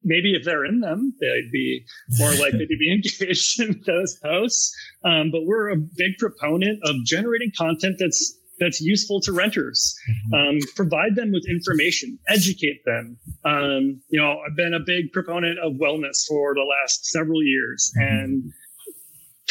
[0.03, 1.83] maybe if they're in them they'd be
[2.17, 6.95] more likely to be engaged in those posts um, but we're a big proponent of
[7.05, 9.93] generating content that's that's useful to renters.
[10.07, 10.33] Mm-hmm.
[10.35, 13.17] Um, provide them with information, educate them.
[13.43, 17.91] Um, you know, I've been a big proponent of wellness for the last several years,
[17.97, 18.07] mm-hmm.
[18.07, 18.53] and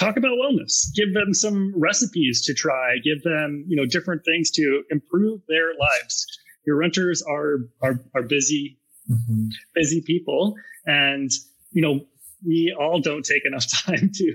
[0.00, 4.50] talk about wellness give them some recipes to try give them you know different things
[4.50, 6.26] to improve their lives
[6.64, 8.78] your renters are are, are busy
[9.10, 9.48] mm-hmm.
[9.74, 10.54] busy people
[10.86, 11.30] and
[11.72, 12.00] you know
[12.46, 14.34] we all don't take enough time to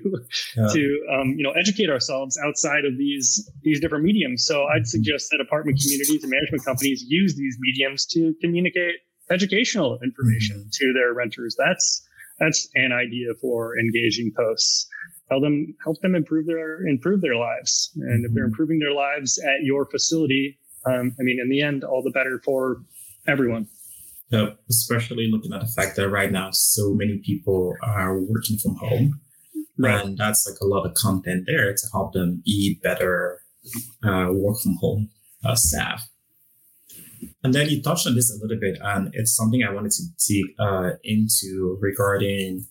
[0.58, 0.68] yeah.
[0.68, 4.86] to um, you know educate ourselves outside of these these different mediums so i'd mm-hmm.
[4.86, 8.96] suggest that apartment communities and management companies use these mediums to communicate
[9.32, 10.70] educational information mm-hmm.
[10.72, 12.08] to their renters that's
[12.40, 14.88] that's an idea for engaging posts
[15.30, 17.92] help them help them improve their improve their lives.
[17.96, 18.52] And if they're mm-hmm.
[18.52, 22.42] improving their lives at your facility, um, I mean, in the end, all the better
[22.44, 22.82] for
[23.28, 23.68] everyone.
[24.30, 28.76] Yeah, especially looking at the fact that right now so many people are working from
[28.76, 29.20] home,
[29.78, 30.04] right.
[30.04, 33.40] and that's like a lot of content there to help them be better
[34.04, 35.10] uh, work from home
[35.44, 36.08] uh, staff.
[37.44, 40.04] And then you touched on this a little bit, and it's something I wanted to
[40.28, 42.66] dig uh, into regarding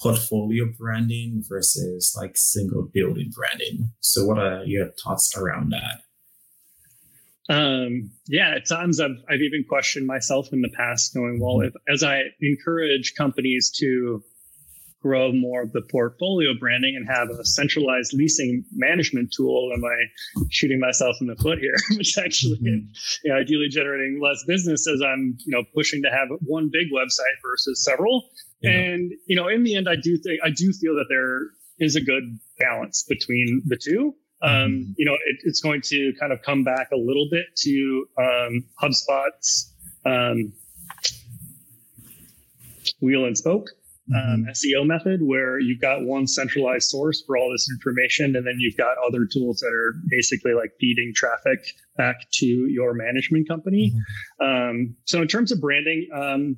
[0.00, 3.90] portfolio branding versus like single building branding.
[4.00, 6.00] So, what are your thoughts around that?
[7.48, 11.72] Um, yeah, at times I've I've even questioned myself in the past, going, well, if
[11.88, 14.22] as I encourage companies to
[15.00, 20.46] grow more of the portfolio branding and have a centralized leasing management tool, am I
[20.50, 21.74] shooting myself in the foot here?
[21.96, 22.88] Which actually, mm-hmm.
[23.24, 26.88] you know, ideally generating less business as I'm, you know, pushing to have one big
[26.92, 28.28] website versus several.
[28.60, 28.72] Yeah.
[28.72, 31.96] And you know, in the end, I do think I do feel that there is
[31.96, 34.14] a good balance between the two.
[34.42, 34.92] Um, mm-hmm.
[34.96, 38.64] You know, it, it's going to kind of come back a little bit to um,
[38.82, 39.74] HubSpot's
[40.04, 40.52] um,
[43.00, 43.68] wheel and spoke
[44.14, 44.50] um, mm-hmm.
[44.50, 48.76] SEO method, where you've got one centralized source for all this information, and then you've
[48.76, 53.92] got other tools that are basically like feeding traffic back to your management company.
[54.40, 54.70] Mm-hmm.
[54.70, 56.56] Um, so, in terms of branding, um,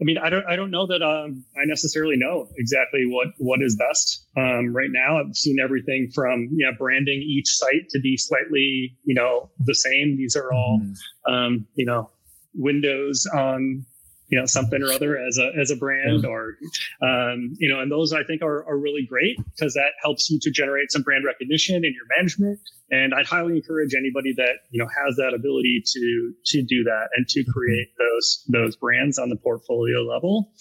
[0.00, 3.60] I mean, I don't, I don't know that um, I necessarily know exactly what what
[3.62, 5.20] is best um, right now.
[5.20, 10.16] I've seen everything from yeah, branding each site to be slightly, you know, the same.
[10.16, 10.96] These are all, mm.
[11.32, 12.10] um, you know,
[12.54, 13.84] windows on
[14.30, 16.56] you know something or other as a as a brand or
[17.02, 20.38] um, you know and those i think are, are really great because that helps you
[20.40, 22.58] to generate some brand recognition in your management.
[22.92, 27.08] And i'd highly encourage anybody that you know has that ability to to do that
[27.16, 27.50] and to mm-hmm.
[27.50, 30.52] create those those brands on the portfolio level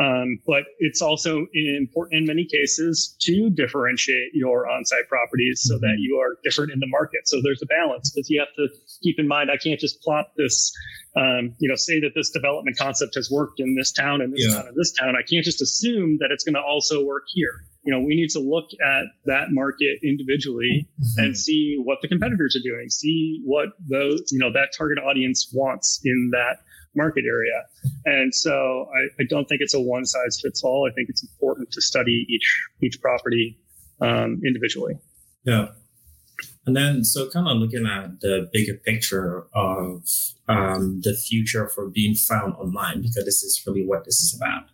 [0.00, 5.88] um, but it's also important in many cases to differentiate your on-site properties so that
[5.88, 5.98] mm-hmm.
[5.98, 7.28] you are different in the market.
[7.28, 8.68] So there's a balance because you have to
[9.02, 10.72] keep in mind I can't just plot this,
[11.16, 14.46] um, you know, say that this development concept has worked in this town and this
[14.48, 14.54] yeah.
[14.54, 15.14] town and this town.
[15.16, 17.66] I can't just assume that it's going to also work here.
[17.82, 21.24] You know, we need to look at that market individually mm-hmm.
[21.24, 25.50] and see what the competitors are doing, see what those, you know, that target audience
[25.52, 26.60] wants in that
[26.94, 27.64] market area.
[28.04, 30.88] And so I, I don't think it's a one size fits all.
[30.90, 32.48] I think it's important to study each
[32.82, 33.58] each property
[34.00, 34.94] um, individually.
[35.44, 35.68] Yeah.
[36.66, 40.04] And then, so kind of looking at the bigger picture of
[40.48, 44.64] um, the future for being found online, because this is really what this is about.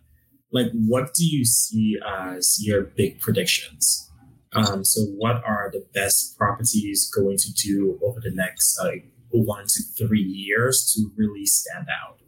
[0.51, 4.09] like what do you see as your big predictions?
[4.53, 9.65] Um, so what are the best properties going to do over the next like one
[9.67, 12.19] to three years to really stand out?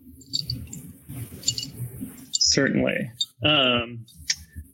[2.32, 3.12] Certainly.
[3.44, 4.06] Um,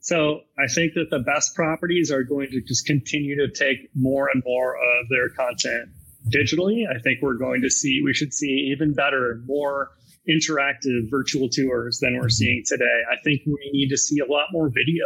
[0.00, 4.28] so I think that the best properties are going to just continue to take more
[4.32, 5.90] and more of their content
[6.28, 6.84] digitally.
[6.88, 9.90] I think we're going to see, we should see even better, more
[10.28, 13.02] interactive virtual tours than we're seeing today.
[13.10, 15.04] I think we need to see a lot more video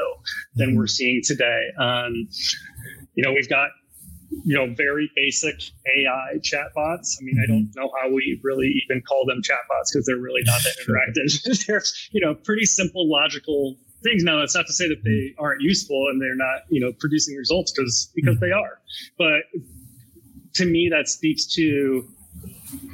[0.55, 1.61] than we're seeing today.
[1.79, 2.29] Um,
[3.15, 3.71] you know, we've got
[4.31, 7.17] you know very basic AI chatbots.
[7.21, 7.81] I mean, I don't mm-hmm.
[7.81, 11.67] know how we really even call them chatbots because they're really not that interactive.
[11.67, 14.23] they're you know pretty simple, logical things.
[14.25, 17.37] Now, that's not to say that they aren't useful and they're not you know producing
[17.37, 18.81] results because because they are.
[19.19, 19.43] But
[20.55, 22.09] to me, that speaks to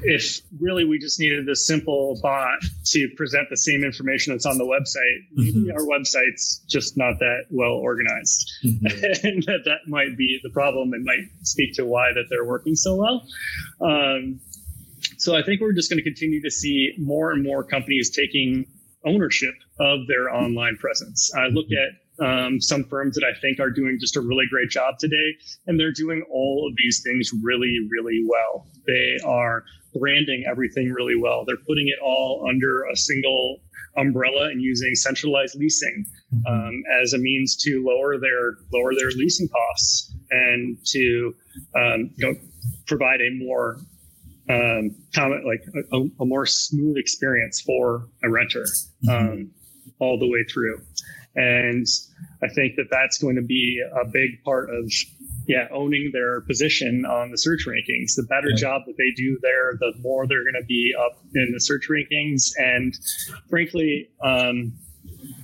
[0.03, 4.59] if really we just needed this simple bot to present the same information that's on
[4.59, 5.71] the website, mm-hmm.
[5.71, 8.51] our website's just not that well organized.
[8.65, 8.87] Mm-hmm.
[9.27, 12.75] and that, that might be the problem and might speak to why that they're working
[12.75, 13.27] so well.
[13.81, 14.41] Um,
[15.19, 18.67] so I think we're just going to continue to see more and more companies taking
[19.05, 21.31] ownership of their online presence.
[21.37, 21.75] I look mm-hmm.
[21.75, 25.37] at um, some firms that I think are doing just a really great job today,
[25.67, 28.67] and they're doing all of these things really, really well.
[28.87, 29.65] They are
[29.99, 31.45] branding everything really well.
[31.47, 33.61] They're putting it all under a single
[33.97, 36.53] umbrella and using centralized leasing mm-hmm.
[36.53, 41.35] um, as a means to lower their lower their leasing costs and to
[41.75, 42.35] um, you know
[42.87, 43.79] provide a more
[44.49, 48.65] um, comment like a, a, more smooth experience for a renter
[49.05, 49.11] mm-hmm.
[49.11, 49.51] um,
[49.99, 50.81] all the way through.
[51.35, 51.87] And
[52.43, 54.91] I think that that's going to be a big part of
[55.47, 58.15] yeah, owning their position on the search rankings.
[58.17, 61.51] The better job that they do there, the more they're going to be up in
[61.53, 62.51] the search rankings.
[62.57, 62.95] And
[63.49, 64.73] frankly, um,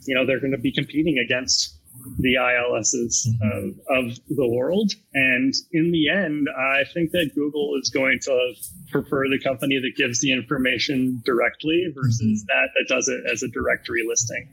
[0.05, 1.79] you know, they're going to be competing against
[2.19, 4.93] the ILSs of, of, the world.
[5.15, 8.55] And in the end, I think that Google is going to
[8.91, 12.47] prefer the company that gives the information directly versus mm-hmm.
[12.49, 14.49] that that does it as a directory listing.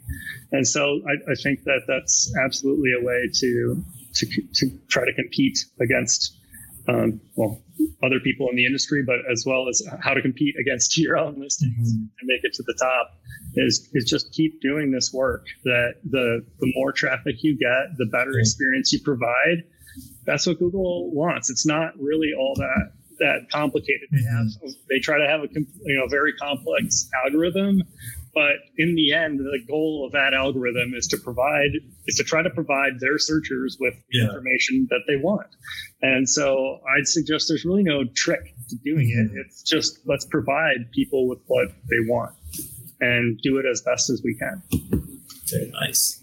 [0.52, 3.84] And so I, I think that that's absolutely a way to
[4.16, 6.36] to, to try to compete against
[6.88, 7.62] um, well
[8.04, 11.40] other people in the industry, but as well as how to compete against your own
[11.40, 12.04] listings mm-hmm.
[12.20, 13.18] and make it to the top
[13.56, 15.46] is is just keep doing this work.
[15.64, 18.40] That the the more traffic you get, the better mm-hmm.
[18.40, 19.64] experience you provide.
[20.26, 21.50] That's what Google wants.
[21.50, 24.10] It's not really all that that complicated.
[24.12, 24.68] They have mm-hmm.
[24.90, 27.84] they try to have a you know very complex algorithm
[28.34, 31.72] but in the end, the goal of that algorithm is to provide
[32.08, 34.26] is to try to provide their searchers with the yeah.
[34.26, 35.48] information that they want.
[36.02, 39.32] And so I'd suggest there's really no trick to doing it.
[39.32, 39.40] Mm-hmm.
[39.46, 42.36] It's just let's provide people with what they want
[43.02, 44.62] and do it as best as we can.
[45.50, 46.22] Very nice.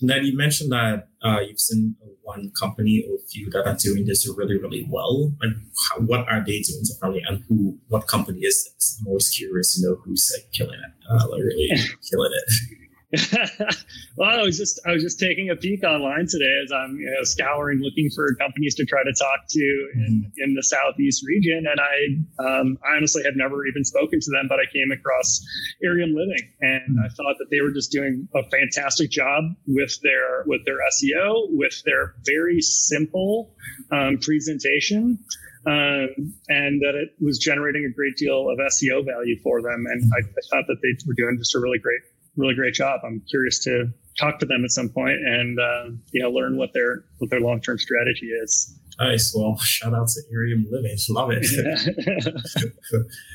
[0.00, 3.76] And then you mentioned that uh, you've seen one company or a few that are
[3.76, 5.32] doing this really, really well.
[5.40, 5.56] Like,
[5.88, 8.98] how, what are they doing differently, and who, what company is this?
[9.00, 11.68] I'm always curious to know who's like killing it, uh, like really
[12.10, 12.83] killing it.
[14.16, 17.06] well, I was just I was just taking a peek online today as I'm you
[17.06, 19.60] know, scouring, looking for companies to try to talk to
[19.94, 20.42] in, mm-hmm.
[20.42, 24.46] in the southeast region, and I um, I honestly had never even spoken to them,
[24.48, 25.44] but I came across
[25.84, 30.44] Arium Living, and I thought that they were just doing a fantastic job with their
[30.46, 33.54] with their SEO, with their very simple
[33.90, 35.18] um, presentation.
[35.66, 39.86] Um, and that it was generating a great deal of SEO value for them.
[39.88, 42.02] And I, I, thought that they were doing just a really great
[42.36, 43.00] really great job.
[43.04, 43.86] I'm curious to
[44.18, 47.40] talk to them at some point and uh, you know learn what their what their
[47.40, 48.78] long term strategy is.
[48.98, 49.34] Nice.
[49.36, 50.96] Well, shout out to Arium Living.
[51.08, 51.46] Love it.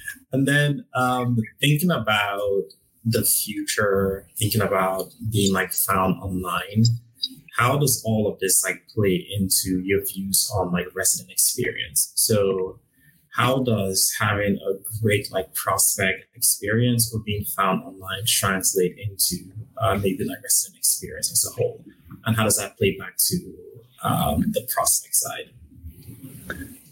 [0.32, 2.64] and then um, thinking about
[3.06, 6.84] the future, thinking about being like found online,
[7.58, 12.12] how does all of this like play into your views on like resident experience?
[12.16, 12.80] So
[13.40, 19.38] how does having a great like prospect experience or being found online translate into
[19.78, 21.82] uh, maybe like resident experience as a whole?
[22.26, 23.56] And how does that play back to
[24.04, 25.50] um, the prospect side?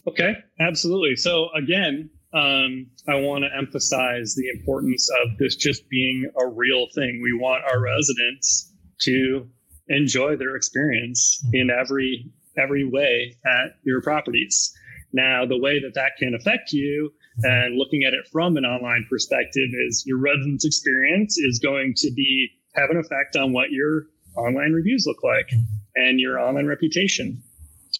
[0.07, 1.17] Okay absolutely.
[1.17, 6.87] So again um, i want to emphasize the importance of this just being a real
[6.95, 7.19] thing.
[7.21, 8.71] We want our residents
[9.01, 9.49] to
[9.89, 14.73] enjoy their experience in every every way at your properties
[15.13, 17.11] now, the way that that can affect you
[17.43, 22.11] and looking at it from an online perspective is your residence experience is going to
[22.11, 25.49] be have an effect on what your online reviews look like
[25.95, 27.41] and your online reputation.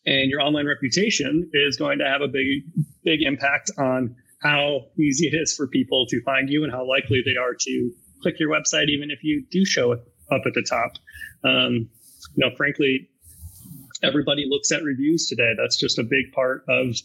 [0.06, 2.64] And your online reputation is going to have a big,
[3.04, 7.22] big impact on how easy it is for people to find you and how likely
[7.26, 7.92] they are to
[8.22, 10.92] click your website, even if you do show up at the top.
[11.44, 11.90] Um,
[12.36, 13.10] you know, frankly,
[14.04, 15.54] everybody looks at reviews today.
[15.58, 16.96] That's just a big part of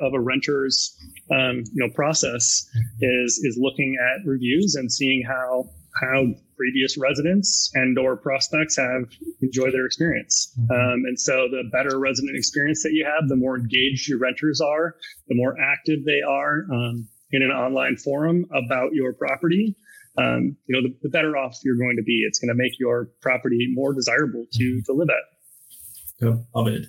[0.00, 0.96] of a renter's
[1.30, 2.68] um, you know process
[3.00, 5.70] is is looking at reviews and seeing how
[6.00, 6.26] how
[6.56, 9.04] previous residents and or prospects have
[9.40, 10.54] enjoyed their experience.
[10.58, 10.72] Mm-hmm.
[10.72, 14.60] Um, and so the better resident experience that you have, the more engaged your renters
[14.60, 14.96] are,
[15.28, 19.76] the more active they are um, in an online forum about your property.
[20.18, 22.24] Um, you know, the, the, better off you're going to be.
[22.26, 25.35] It's going to make your property more desirable to to live at.
[26.20, 26.86] Yep, love it.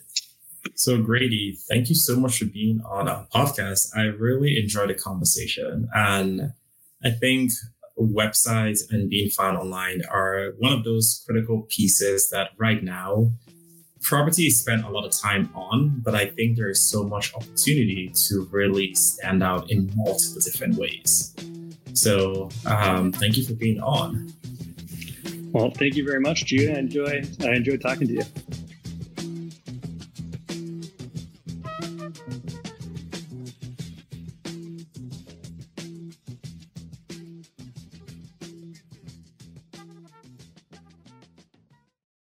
[0.76, 3.96] So Grady, thank you so much for being on our podcast.
[3.96, 6.54] I really enjoyed the conversation, and
[7.04, 7.52] I think
[8.00, 13.32] websites and being found online are one of those critical pieces that right now
[14.02, 17.34] property is spent a lot of time on, but I think there is so much
[17.34, 21.34] opportunity to really stand out in multiple different ways.
[21.94, 24.32] So um, thank you for being on.
[25.52, 26.76] Well, thank you very much, Jude.
[26.76, 28.24] I enjoy I enjoyed talking to you.